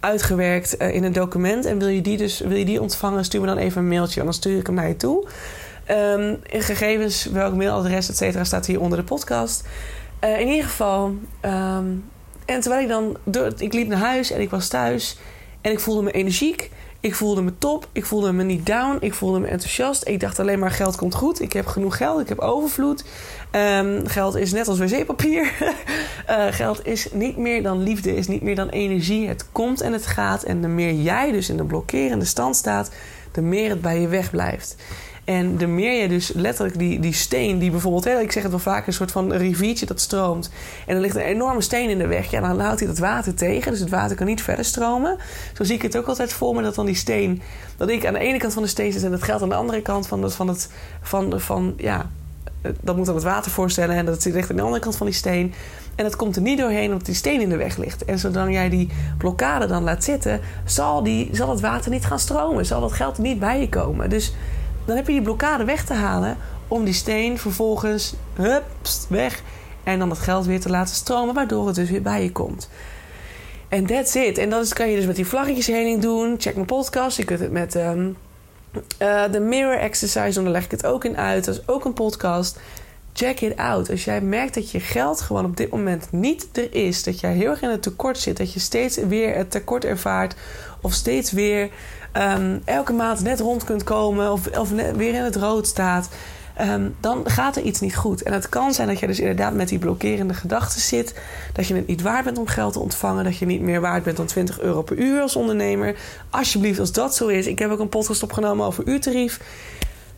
uitgewerkt 0.00 0.82
uh, 0.82 0.94
in 0.94 1.04
een 1.04 1.12
document. 1.12 1.64
En 1.64 1.78
wil 1.78 1.88
je 1.88 2.00
die 2.00 2.16
dus 2.16 2.40
wil 2.40 2.56
je 2.56 2.64
die 2.64 2.80
ontvangen, 2.80 3.24
stuur 3.24 3.40
me 3.40 3.46
dan 3.46 3.58
even 3.58 3.80
een 3.80 3.88
mailtje. 3.88 4.22
Dan 4.22 4.34
stuur 4.34 4.58
ik 4.58 4.66
hem 4.66 4.74
naar 4.74 4.88
je 4.88 4.96
toe. 4.96 5.26
Um, 5.90 6.38
in 6.46 6.62
gegevens, 6.62 7.24
welk 7.24 7.54
mailadres, 7.54 8.08
et 8.08 8.16
cetera, 8.16 8.44
staat 8.44 8.66
hier 8.66 8.80
onder 8.80 8.98
de 8.98 9.04
podcast. 9.04 9.64
Uh, 10.24 10.40
in 10.40 10.48
ieder 10.48 10.64
geval. 10.64 11.14
En 12.50 12.60
terwijl 12.60 12.82
ik 12.82 12.88
dan... 12.88 13.16
Door, 13.24 13.52
ik 13.56 13.72
liep 13.72 13.88
naar 13.88 13.98
huis 13.98 14.30
en 14.30 14.40
ik 14.40 14.50
was 14.50 14.68
thuis. 14.68 15.18
En 15.60 15.72
ik 15.72 15.80
voelde 15.80 16.02
me 16.02 16.10
energiek. 16.10 16.70
Ik 17.00 17.14
voelde 17.14 17.42
me 17.42 17.58
top. 17.58 17.88
Ik 17.92 18.06
voelde 18.06 18.32
me 18.32 18.42
niet 18.42 18.66
down. 18.66 18.96
Ik 19.00 19.14
voelde 19.14 19.38
me 19.38 19.46
enthousiast. 19.46 20.08
Ik 20.08 20.20
dacht 20.20 20.38
alleen 20.38 20.58
maar 20.58 20.70
geld 20.70 20.96
komt 20.96 21.14
goed. 21.14 21.40
Ik 21.40 21.52
heb 21.52 21.66
genoeg 21.66 21.96
geld. 21.96 22.20
Ik 22.20 22.28
heb 22.28 22.38
overvloed. 22.38 23.04
Ehm, 23.50 24.06
geld 24.06 24.36
is 24.36 24.52
net 24.52 24.68
als 24.68 24.78
wc-papier. 24.78 25.52
uh, 26.30 26.46
geld 26.60 26.86
is 26.86 27.08
niet 27.12 27.36
meer 27.36 27.62
dan 27.62 27.82
liefde. 27.82 28.16
Is 28.16 28.28
niet 28.28 28.42
meer 28.42 28.56
dan 28.56 28.68
energie. 28.68 29.28
Het 29.28 29.46
komt 29.52 29.80
en 29.80 29.92
het 29.92 30.06
gaat. 30.06 30.42
En 30.42 30.62
de 30.62 30.68
meer 30.68 30.94
jij 30.94 31.32
dus 31.32 31.48
in 31.48 31.56
de 31.56 31.64
blokkerende 31.64 32.24
stand 32.24 32.56
staat... 32.56 32.90
de 33.32 33.40
meer 33.42 33.70
het 33.70 33.80
bij 33.80 34.00
je 34.00 34.08
weg 34.08 34.30
blijft. 34.30 34.76
En 35.30 35.56
de 35.56 35.66
meer 35.66 36.02
je 36.02 36.08
dus 36.08 36.32
letterlijk 36.32 36.78
die, 36.78 37.00
die 37.00 37.12
steen, 37.12 37.58
die 37.58 37.70
bijvoorbeeld, 37.70 38.04
hè, 38.04 38.20
ik 38.20 38.32
zeg 38.32 38.42
het 38.42 38.50
wel 38.50 38.60
vaak, 38.60 38.86
een 38.86 38.92
soort 38.92 39.12
van 39.12 39.32
riviertje 39.32 39.86
dat 39.86 40.00
stroomt. 40.00 40.50
En 40.86 40.94
er 40.94 41.00
ligt 41.00 41.16
een 41.16 41.22
enorme 41.22 41.60
steen 41.60 41.90
in 41.90 41.98
de 41.98 42.06
weg. 42.06 42.30
Ja, 42.30 42.40
dan 42.40 42.60
houdt 42.60 42.78
hij 42.78 42.88
dat 42.88 42.98
water 42.98 43.34
tegen. 43.34 43.70
Dus 43.70 43.80
het 43.80 43.90
water 43.90 44.16
kan 44.16 44.26
niet 44.26 44.42
verder 44.42 44.64
stromen. 44.64 45.18
Zo 45.54 45.64
zie 45.64 45.74
ik 45.74 45.82
het 45.82 45.96
ook 45.96 46.06
altijd 46.06 46.32
voor 46.32 46.54
me 46.54 46.62
dat 46.62 46.74
dan 46.74 46.86
die 46.86 46.94
steen, 46.94 47.42
dat 47.76 47.88
ik 47.88 48.06
aan 48.06 48.12
de 48.12 48.18
ene 48.18 48.38
kant 48.38 48.52
van 48.52 48.62
de 48.62 48.68
steen 48.68 48.92
zit 48.92 49.02
en 49.02 49.12
het 49.12 49.22
geld 49.22 49.42
aan 49.42 49.48
de 49.48 49.54
andere 49.54 49.82
kant 49.82 50.06
van, 50.06 50.22
het, 50.22 50.34
van 50.34 50.48
het, 50.48 50.70
van, 51.02 51.40
van, 51.40 51.74
ja, 51.76 52.10
dat 52.80 52.96
moet 52.96 53.06
dan 53.06 53.14
het 53.14 53.24
water 53.24 53.50
voorstellen. 53.50 53.96
En 53.96 54.06
dat 54.06 54.24
ligt 54.24 54.50
aan 54.50 54.56
de 54.56 54.62
andere 54.62 54.82
kant 54.82 54.96
van 54.96 55.06
die 55.06 55.14
steen. 55.14 55.54
En 55.94 56.04
het 56.04 56.16
komt 56.16 56.36
er 56.36 56.42
niet 56.42 56.58
doorheen 56.58 56.90
omdat 56.90 57.06
die 57.06 57.14
steen 57.14 57.40
in 57.40 57.48
de 57.48 57.56
weg 57.56 57.76
ligt. 57.76 58.04
En 58.04 58.18
zolang 58.18 58.52
jij 58.52 58.68
die 58.68 58.88
blokkade 59.18 59.66
dan 59.66 59.82
laat 59.82 60.04
zitten, 60.04 60.40
zal, 60.64 61.02
die, 61.02 61.28
zal 61.32 61.50
het 61.50 61.60
water 61.60 61.90
niet 61.90 62.04
gaan 62.04 62.18
stromen. 62.18 62.66
Zal 62.66 62.80
dat 62.80 62.92
geld 62.92 63.18
niet 63.18 63.38
bij 63.38 63.60
je 63.60 63.68
komen. 63.68 64.10
Dus 64.10 64.32
dan 64.90 64.98
heb 64.98 65.08
je 65.08 65.12
die 65.12 65.22
blokkade 65.22 65.64
weg 65.64 65.84
te 65.84 65.94
halen 65.94 66.36
om 66.68 66.84
die 66.84 66.94
steen 66.94 67.38
vervolgens 67.38 68.14
hup, 68.34 68.64
weg 69.08 69.42
en 69.82 69.98
dan 69.98 70.10
het 70.10 70.18
geld 70.18 70.46
weer 70.46 70.60
te 70.60 70.70
laten 70.70 70.94
stromen, 70.94 71.34
waardoor 71.34 71.66
het 71.66 71.74
dus 71.74 71.90
weer 71.90 72.02
bij 72.02 72.22
je 72.22 72.32
komt. 72.32 72.68
En 73.68 73.86
that's 73.86 74.14
it. 74.14 74.38
En 74.38 74.50
dat 74.50 74.72
kan 74.72 74.90
je 74.90 74.96
dus 74.96 75.06
met 75.06 75.16
die 75.16 75.26
vlaggetjesheling 75.26 76.02
doen. 76.02 76.34
Check 76.38 76.54
mijn 76.54 76.66
podcast. 76.66 77.16
Je 77.16 77.24
kunt 77.24 77.40
het 77.40 77.50
met 77.50 77.74
um, 77.74 78.16
de 79.30 79.40
Mirror 79.40 79.78
Exercise, 79.78 80.42
daar 80.42 80.52
leg 80.52 80.64
ik 80.64 80.70
het 80.70 80.86
ook 80.86 81.04
in 81.04 81.16
uit. 81.16 81.44
Dat 81.44 81.54
is 81.54 81.68
ook 81.68 81.84
een 81.84 81.94
podcast. 81.94 82.58
Check 83.12 83.40
it 83.40 83.56
out. 83.56 83.90
Als 83.90 84.04
jij 84.04 84.20
merkt 84.20 84.54
dat 84.54 84.70
je 84.70 84.80
geld 84.80 85.20
gewoon 85.20 85.44
op 85.44 85.56
dit 85.56 85.70
moment 85.70 86.12
niet 86.12 86.48
er 86.52 86.74
is, 86.74 87.02
dat 87.02 87.20
jij 87.20 87.32
heel 87.32 87.50
erg 87.50 87.62
in 87.62 87.70
het 87.70 87.82
tekort 87.82 88.18
zit, 88.18 88.36
dat 88.36 88.52
je 88.52 88.60
steeds 88.60 88.96
weer 88.96 89.34
het 89.34 89.50
tekort 89.50 89.84
ervaart, 89.84 90.34
of 90.80 90.92
steeds 90.92 91.32
weer 91.32 91.70
Ehm, 92.12 92.58
elke 92.64 92.92
maand 92.92 93.22
net 93.22 93.40
rond 93.40 93.64
kunt 93.64 93.84
komen 93.84 94.32
of, 94.32 94.58
of 94.58 94.70
weer 94.70 95.14
in 95.14 95.22
het 95.22 95.36
rood 95.36 95.66
staat, 95.66 96.08
ehm, 96.56 96.88
dan 97.00 97.22
gaat 97.24 97.56
er 97.56 97.62
iets 97.62 97.80
niet 97.80 97.96
goed. 97.96 98.22
En 98.22 98.32
het 98.32 98.48
kan 98.48 98.74
zijn 98.74 98.88
dat 98.88 98.98
je 98.98 99.06
dus 99.06 99.20
inderdaad 99.20 99.54
met 99.54 99.68
die 99.68 99.78
blokkerende 99.78 100.34
gedachten 100.34 100.80
zit, 100.80 101.14
dat 101.52 101.66
je 101.66 101.74
het 101.74 101.86
niet 101.86 102.02
waard 102.02 102.24
bent 102.24 102.38
om 102.38 102.46
geld 102.46 102.72
te 102.72 102.80
ontvangen, 102.80 103.24
dat 103.24 103.36
je 103.36 103.46
niet 103.46 103.60
meer 103.60 103.80
waard 103.80 104.04
bent 104.04 104.16
dan 104.16 104.26
20 104.26 104.60
euro 104.60 104.82
per 104.82 104.96
uur 104.96 105.20
als 105.20 105.36
ondernemer. 105.36 105.96
Alsjeblieft, 106.30 106.78
als 106.80 106.92
dat 106.92 107.14
zo 107.16 107.26
is, 107.26 107.46
ik 107.46 107.58
heb 107.58 107.70
ook 107.70 107.78
een 107.78 107.88
podcast 107.88 108.22
opgenomen 108.22 108.66
over 108.66 108.86
uurtarief. 108.86 109.40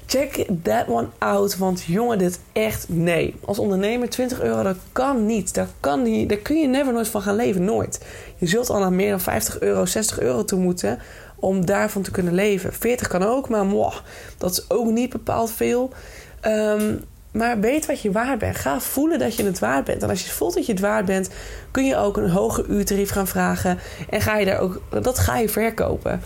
Check 0.07 0.47
that 0.63 0.89
one 0.89 1.07
out. 1.19 1.57
Want 1.57 1.83
jongen, 1.83 2.19
dit 2.19 2.41
echt 2.53 2.89
nee. 2.89 3.35
Als 3.45 3.59
ondernemer 3.59 4.11
20 4.11 4.41
euro, 4.41 4.63
dat 4.63 4.77
kan 4.93 5.27
niet. 5.27 5.55
Daar, 5.55 5.69
kan 5.81 6.03
niet. 6.03 6.29
daar 6.29 6.39
kun 6.39 6.61
je 6.61 6.67
never 6.67 6.93
nooit 6.93 7.09
van 7.09 7.23
gaan 7.23 7.37
leven. 7.37 7.65
Nooit. 7.65 8.01
Je 8.37 8.47
zult 8.47 8.71
al 8.71 8.81
naar 8.81 8.93
meer 8.93 9.11
dan 9.11 9.21
50 9.21 9.61
euro, 9.61 9.85
60 9.87 10.21
euro 10.21 10.45
toe 10.45 10.59
moeten 10.59 10.99
om 11.43 11.67
daarvan 11.67 12.03
te 12.03 12.11
kunnen 12.11 12.35
leven. 12.35 12.73
40 12.73 13.09
kan 13.09 13.23
ook, 13.23 13.49
maar 13.49 13.67
moh, 13.67 13.95
dat 14.39 14.51
is 14.51 14.71
ook 14.71 14.91
niet 14.91 15.11
bepaald 15.11 15.51
veel. 15.51 15.91
Um, 16.47 17.05
maar 17.33 17.61
weet 17.61 17.87
wat 17.87 18.01
je 18.01 18.13
waard 18.13 18.39
bent. 18.39 18.57
Ga 18.57 18.81
voelen 18.81 19.19
dat 19.19 19.37
je 19.37 19.45
het 19.45 19.59
waard 19.59 19.85
bent. 19.85 20.03
En 20.03 20.09
als 20.09 20.25
je 20.25 20.31
voelt 20.31 20.55
dat 20.55 20.67
je 20.67 20.73
het 20.73 20.81
waard 20.81 21.05
bent, 21.05 21.31
kun 21.71 21.87
je 21.87 21.97
ook 21.97 22.17
een 22.17 22.31
hoger 22.31 22.67
uurtarief 22.69 23.11
gaan 23.11 23.27
vragen. 23.27 23.79
En 24.11 24.21
ga 24.21 24.37
je 24.37 24.45
daar 24.45 24.59
ook, 24.59 24.81
dat 25.03 25.19
ga 25.19 25.39
je 25.39 25.49
verkopen. 25.49 26.21
100% 26.21 26.23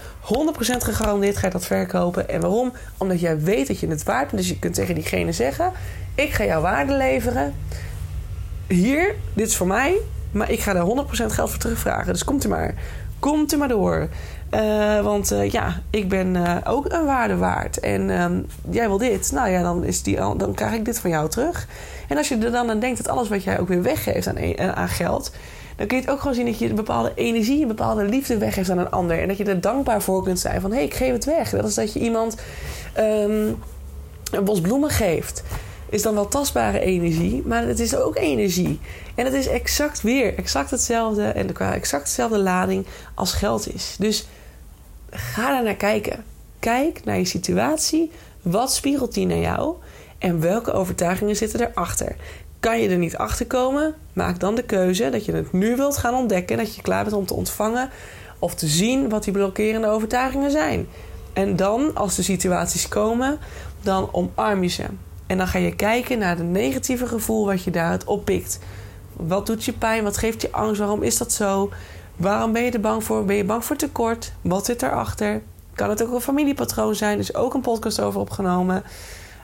gegarandeerd 0.61 1.37
ga 1.37 1.47
je 1.47 1.53
dat 1.53 1.67
verkopen. 1.67 2.29
En 2.29 2.41
waarom? 2.41 2.73
Omdat 2.97 3.21
jij 3.21 3.41
weet 3.41 3.67
dat 3.67 3.81
je 3.81 3.89
het 3.89 4.03
waard 4.03 4.27
bent. 4.31 4.37
Dus 4.43 4.49
je 4.49 4.59
kunt 4.59 4.75
tegen 4.75 4.95
diegene 4.95 5.33
zeggen: 5.33 5.73
Ik 6.15 6.33
ga 6.33 6.45
jouw 6.45 6.61
waarde 6.61 6.93
leveren. 6.93 7.55
Hier, 8.67 9.15
dit 9.35 9.49
is 9.49 9.57
voor 9.57 9.67
mij. 9.67 9.97
Maar 10.31 10.51
ik 10.51 10.61
ga 10.61 10.73
daar 10.73 10.87
100% 10.87 10.87
geld 11.11 11.51
voor 11.51 11.59
terugvragen. 11.59 12.13
Dus 12.13 12.25
komt 12.25 12.45
er 12.45 12.51
maar. 12.51 12.75
Komt 13.19 13.53
er 13.53 13.59
maar 13.59 13.69
door. 13.69 14.09
Uh, 14.55 15.01
want 15.01 15.33
uh, 15.33 15.51
ja, 15.51 15.83
ik 15.91 16.09
ben 16.09 16.35
uh, 16.35 16.57
ook 16.65 16.93
een 16.93 17.05
waarde 17.05 17.37
waard. 17.37 17.81
En 17.81 18.11
ehm, 18.11 18.41
jij 18.71 18.89
wil 18.89 18.99
dit. 18.99 19.33
Nou 19.33 19.49
ja, 19.49 19.63
dan, 19.63 19.85
is 19.85 20.03
die, 20.03 20.17
dan 20.17 20.55
krijg 20.55 20.73
ik 20.73 20.85
dit 20.85 20.99
van 20.99 21.11
jou 21.11 21.29
terug. 21.29 21.69
En 22.09 22.17
als 22.17 22.29
je 22.29 22.39
er 22.39 22.53
dan 22.53 22.71
aan 22.71 22.81
denkt 22.81 22.97
dat 22.97 23.09
alles 23.09 23.29
wat 23.29 23.45
jij 23.45 23.61
ook 23.61 23.69
weer 23.69 23.83
weggeeft 23.83 24.27
aan, 24.27 24.37
e-, 24.37 24.73
aan 24.75 24.89
geld... 24.89 25.33
dan 25.77 25.87
kun 25.87 25.97
je 25.97 26.03
het 26.03 26.13
ook 26.13 26.21
gewoon 26.21 26.35
zien 26.35 26.47
dat 26.47 26.59
je 26.59 26.69
een 26.69 26.75
bepaalde 26.75 27.13
energie... 27.15 27.63
een 27.63 27.69
bepaalde 27.69 28.05
liefde 28.05 28.39
weggeeft 28.39 28.71
aan 28.71 28.79
een 28.79 28.91
ander. 28.91 29.21
En 29.21 29.29
dat 29.29 29.37
je 29.37 29.45
er 29.45 29.61
dankbaar 29.61 30.03
voor 30.03 30.23
kunt 30.23 30.41
zijn 30.41 30.61
van... 30.61 30.71
hé, 30.71 30.77
hey, 30.77 30.87
ik 30.87 30.95
geef 30.95 31.13
het 31.13 31.25
weg. 31.25 31.51
Dat 31.51 31.69
is 31.69 31.75
dat 31.75 31.93
je 31.93 32.01
iemand 32.01 32.37
um, 32.99 33.57
een 34.33 34.45
bos 34.45 34.61
bloemen 34.61 34.91
geeft 34.91 35.43
is 35.89 36.03
dan 36.03 36.15
wel 36.15 36.29
tastbare 36.29 36.81
energie, 36.81 37.43
maar 37.45 37.67
het 37.67 37.81
is 37.81 37.97
ook 37.97 38.17
energie. 38.17 38.81
En 39.15 39.25
het 39.25 39.35
is 39.35 39.49
exact 39.49 40.03
weer, 40.03 40.39
exact 40.39 40.71
hetzelfde 40.71 41.25
en 41.25 41.53
qua 41.53 41.75
exact 41.75 42.05
dezelfde 42.05 42.39
lading 42.39 42.87
als 43.15 43.33
geld 43.33 43.75
is. 43.75 43.97
Dus 43.99 44.27
ga 45.17 45.51
daar 45.51 45.63
naar 45.63 45.75
kijken. 45.75 46.25
Kijk 46.59 47.05
naar 47.05 47.19
je 47.19 47.25
situatie. 47.25 48.11
Wat 48.43 48.73
spiegelt 48.73 49.15
die 49.15 49.27
naar 49.27 49.39
jou? 49.39 49.75
En 50.19 50.41
welke 50.41 50.73
overtuigingen 50.73 51.37
zitten 51.37 51.61
erachter? 51.61 52.17
Kan 52.61 52.81
je 52.81 52.89
er 52.89 52.99
niet 52.99 53.17
achter 53.17 53.47
komen? 53.47 53.95
Maak 54.13 54.41
dan 54.41 54.55
de 54.55 54.65
keuze 54.65 55.11
dat 55.11 55.25
je 55.25 55.33
het 55.33 55.53
nu 55.53 55.77
wilt 55.77 55.97
gaan 55.97 56.15
ontdekken. 56.15 56.57
Dat 56.57 56.75
je 56.75 56.83
klaar 56.83 57.05
bent 57.05 57.17
om 57.17 57.27
te 57.27 57.35
ontvangen 57.35 57.91
of 58.39 58.55
te 58.55 58.67
zien 58.67 59.09
wat 59.09 59.25
die 59.25 59.33
blokkerende 59.33 59.89
overtuigingen 59.89 60.51
zijn. 60.51 60.87
En 61.33 61.57
dan, 61.57 61.95
als 61.95 62.15
de 62.15 62.23
situaties 62.23 62.89
komen, 62.89 63.39
dan 63.83 64.09
omarm 64.13 64.63
je 64.63 64.69
ze. 64.69 64.85
En 65.27 65.39
dan 65.39 65.49
ga 65.49 65.59
je 65.59 65.75
kijken 65.75 66.19
naar 66.19 66.37
het 66.37 66.47
negatieve 66.47 67.07
gevoel 67.07 67.47
wat 67.47 67.63
je 67.63 67.71
daaruit 67.71 68.05
oppikt. 68.05 68.59
Wat 69.13 69.47
doet 69.47 69.65
je 69.65 69.73
pijn? 69.73 70.05
Wat 70.05 70.17
geeft 70.17 70.43
je 70.43 70.53
angst? 70.53 70.79
Waarom 70.79 71.03
is 71.03 71.17
dat 71.17 71.33
zo? 71.33 71.71
Waarom 72.17 72.53
ben 72.53 72.63
je 72.63 72.71
er 72.71 72.81
bang 72.81 73.05
voor? 73.05 73.25
Ben 73.25 73.37
je 73.37 73.45
bang 73.45 73.65
voor 73.65 73.77
tekort? 73.77 74.33
Wat 74.41 74.65
zit 74.65 74.83
erachter? 74.83 75.43
Kan 75.75 75.91
het 75.91 76.03
ook 76.03 76.13
een 76.13 76.21
familiepatroon 76.21 76.95
zijn? 76.95 77.13
Er 77.13 77.19
is 77.19 77.35
ook 77.35 77.55
een 77.55 77.61
podcast 77.61 78.01
over 78.01 78.21
opgenomen. 78.21 78.77
Um, 78.77 78.83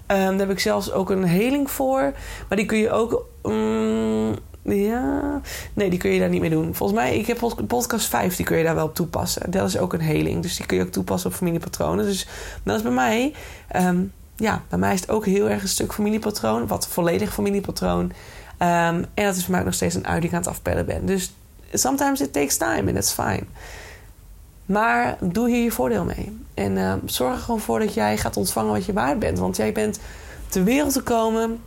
daar 0.07 0.39
heb 0.39 0.51
ik 0.51 0.61
zelfs 0.61 0.93
ook 0.93 1.11
een 1.11 1.25
heling 1.25 1.71
voor. 1.71 2.13
Maar 2.49 2.57
die 2.57 2.67
kun 2.67 2.79
je 2.79 2.91
ook. 2.91 3.27
Um, 3.43 4.37
ja. 4.63 5.41
Nee, 5.73 5.91
die 5.91 5.99
kun 5.99 6.11
je 6.11 6.21
daar 6.21 6.29
niet 6.29 6.41
mee 6.41 6.51
doen. 6.51 6.75
Volgens 6.75 6.99
mij, 6.99 7.19
ik 7.19 7.27
heb 7.27 7.39
podcast 7.67 8.07
5, 8.07 8.37
die 8.37 8.47
kun 8.47 8.57
je 8.57 8.65
daar 8.65 8.75
wel 8.75 8.93
toepassen. 8.93 9.51
Dat 9.51 9.69
is 9.69 9.79
ook 9.79 9.93
een 9.93 10.01
heling. 10.01 10.43
Dus 10.43 10.57
die 10.57 10.67
kun 10.67 10.77
je 10.77 10.83
ook 10.83 10.93
toepassen 10.93 11.31
op 11.31 11.37
familiepatronen. 11.37 12.05
Dus 12.05 12.27
dat 12.63 12.77
is 12.77 12.83
bij 12.83 12.93
mij. 12.93 13.35
Um, 13.77 14.13
ja, 14.37 14.63
bij 14.69 14.79
mij 14.79 14.95
is 14.95 15.01
het 15.01 15.11
ook 15.11 15.27
heel 15.27 15.49
erg 15.49 15.63
een 15.63 15.69
stuk 15.69 15.93
familiepatroon. 15.93 16.67
Wat 16.67 16.89
volledig 16.89 17.33
familiepatroon. 17.33 18.03
Um, 18.03 18.13
en 18.59 19.09
dat 19.15 19.37
is 19.37 19.45
voor 19.45 19.55
mij 19.55 19.63
nog 19.63 19.75
steeds 19.75 19.95
een 19.95 20.07
uit 20.07 20.23
die 20.23 20.31
aan 20.31 20.39
het 20.39 20.49
afpellen 20.49 20.87
ben. 20.87 21.07
Dus 21.07 21.33
sometimes 21.73 22.21
it 22.21 22.33
takes 22.33 22.57
time 22.57 22.87
and 22.87 22.95
that's 22.95 23.13
fine. 23.13 23.43
Maar 24.67 25.17
doe 25.21 25.49
hier 25.49 25.63
je 25.63 25.71
voordeel 25.71 26.05
mee. 26.05 26.39
En 26.55 26.77
uh, 26.77 26.95
zorg 27.05 27.35
er 27.35 27.41
gewoon 27.41 27.61
voor 27.61 27.79
dat 27.79 27.95
jij 27.95 28.19
gaat 28.19 28.37
ontvangen 28.37 28.73
wat 28.73 28.85
je 28.85 28.93
waard 28.93 29.19
bent. 29.19 29.39
Want 29.39 29.57
jij 29.57 29.73
bent 29.73 29.99
ter 30.49 30.65
wereld 30.65 30.93
te 30.93 31.03
komen, 31.03 31.61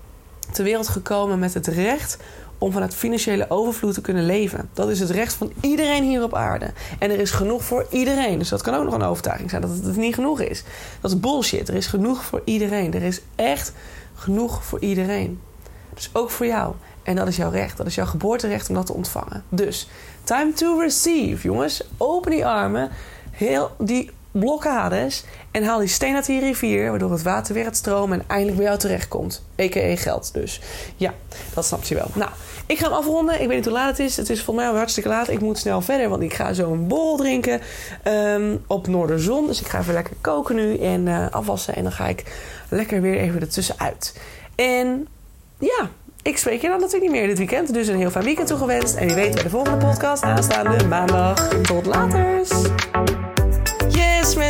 ter 0.52 0.64
wereld 0.64 0.88
gekomen 0.88 1.40
met 1.40 1.54
het 1.54 1.68
recht 1.68 2.18
om 2.58 2.72
vanuit 2.72 2.94
financiële 2.94 3.50
overvloed 3.50 3.94
te 3.94 4.02
kunnen 4.02 4.26
leven. 4.26 4.70
Dat 4.74 4.90
is 4.90 5.00
het 5.00 5.10
recht 5.10 5.34
van 5.34 5.52
iedereen 5.62 6.04
hier 6.04 6.24
op 6.24 6.36
aarde. 6.36 6.72
En 7.00 7.12
er 7.12 7.20
is 7.20 7.32
genoeg 7.32 7.64
voor 7.64 7.86
iedereen. 7.90 8.40
Dus 8.40 8.50
dat 8.50 8.62
kan 8.62 8.74
ook 8.76 8.84
nog 8.84 8.94
een 8.94 9.02
overtuiging 9.02 9.50
zijn 9.50 9.62
dat 9.62 9.72
het 9.72 9.96
niet 9.96 10.16
genoeg 10.16 10.40
is. 10.40 10.64
Dat 11.02 11.12
is 11.12 11.20
bullshit. 11.20 11.68
Er 11.68 11.76
is 11.76 11.88
genoeg 11.88 12.24
voor 12.24 12.42
iedereen. 12.46 12.94
Er 12.94 13.04
is 13.04 13.22
echt 13.36 13.74
genoeg 14.16 14.64
voor 14.64 14.80
iedereen. 14.80 15.42
Dus 15.94 16.10
ook 16.14 16.30
voor 16.30 16.46
jou. 16.46 16.74
En 17.06 17.16
dat 17.16 17.28
is 17.28 17.36
jouw 17.36 17.50
recht. 17.50 17.78
Dat 17.78 17.86
is 17.86 17.96
jouw 17.96 18.06
geboorterecht 18.06 18.70
om 18.70 18.76
dat 18.76 18.86
te 18.86 18.94
ontvangen. 18.94 19.44
Dus, 19.50 19.88
time 20.24 20.54
to 20.54 20.80
receive, 20.80 21.48
jongens. 21.48 21.84
Open 21.98 22.32
die 22.32 22.46
armen. 22.46 22.90
Heel 23.32 23.72
die 23.78 24.12
blokkades. 24.32 25.24
En 25.52 25.64
haal 25.64 25.80
die 25.80 25.88
steen 25.88 26.16
uit 26.16 26.26
die 26.26 26.40
rivier. 26.40 26.90
Waardoor 26.90 27.12
het 27.12 27.22
water 27.22 27.54
weer 27.54 27.64
gaat 27.64 27.76
stromen 27.76 28.20
en 28.20 28.26
eindelijk 28.28 28.58
bij 28.58 28.66
jou 28.66 28.78
terechtkomt. 28.78 29.44
A.k.a. 29.62 29.96
geld 29.96 30.34
dus. 30.34 30.62
Ja, 30.96 31.14
dat 31.54 31.66
snapt 31.66 31.88
je 31.88 31.96
wel. 31.96 32.08
Nou, 32.14 32.32
ik 32.66 32.78
ga 32.78 32.86
hem 32.86 32.94
afronden. 32.94 33.42
Ik 33.42 33.48
weet 33.48 33.56
niet 33.56 33.66
hoe 33.66 33.74
laat 33.74 33.98
het 33.98 34.00
is. 34.00 34.18
Het 34.18 34.30
is 34.30 34.44
volgens 34.44 34.66
mij 34.66 34.74
al 34.74 34.78
hartstikke 34.78 35.10
laat. 35.10 35.30
Ik 35.30 35.42
moet 35.42 35.58
snel 35.58 35.82
verder, 35.82 36.10
want 36.10 36.22
ik 36.22 36.34
ga 36.34 36.54
zo 36.54 36.72
een 36.72 36.88
bol 36.88 37.18
drinken 37.18 37.62
um, 38.08 38.64
op 38.68 38.88
Noorderzon. 38.88 39.48
Dus 39.48 39.62
ik 39.62 39.68
ga 39.68 39.80
even 39.80 39.94
lekker 39.94 40.16
koken 40.22 40.56
nu 40.56 40.78
en 40.78 41.08
uh, 41.08 41.30
afwassen. 41.30 41.76
En 41.76 41.84
dan 41.84 41.92
ga 41.92 42.08
ik 42.08 42.24
lekker 42.70 43.02
weer 43.02 43.18
even 43.18 43.42
ertussenuit. 43.42 44.20
En 44.56 45.08
ja, 45.60 45.90
ik 46.28 46.38
spreek 46.38 46.62
je 46.62 46.68
dan 46.68 46.80
natuurlijk 46.80 47.12
niet 47.12 47.22
meer 47.22 47.28
dit 47.28 47.38
weekend. 47.38 47.74
Dus 47.74 47.88
een 47.88 47.98
heel 47.98 48.10
fijn 48.10 48.26
weekend 48.26 48.48
toegewenst. 48.48 48.96
En 48.96 49.08
je 49.08 49.16
weet 49.16 49.34
bij 49.34 49.44
de 49.44 49.50
volgende 49.50 49.86
podcast 49.86 50.24
aanstaande 50.24 50.88
maandag. 50.88 51.48
Tot 51.48 51.86
later. 51.86 53.15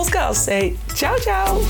podcast. 0.00 0.44
Say 0.44 0.76
ciao, 0.94 1.16
ciao. 1.18 1.60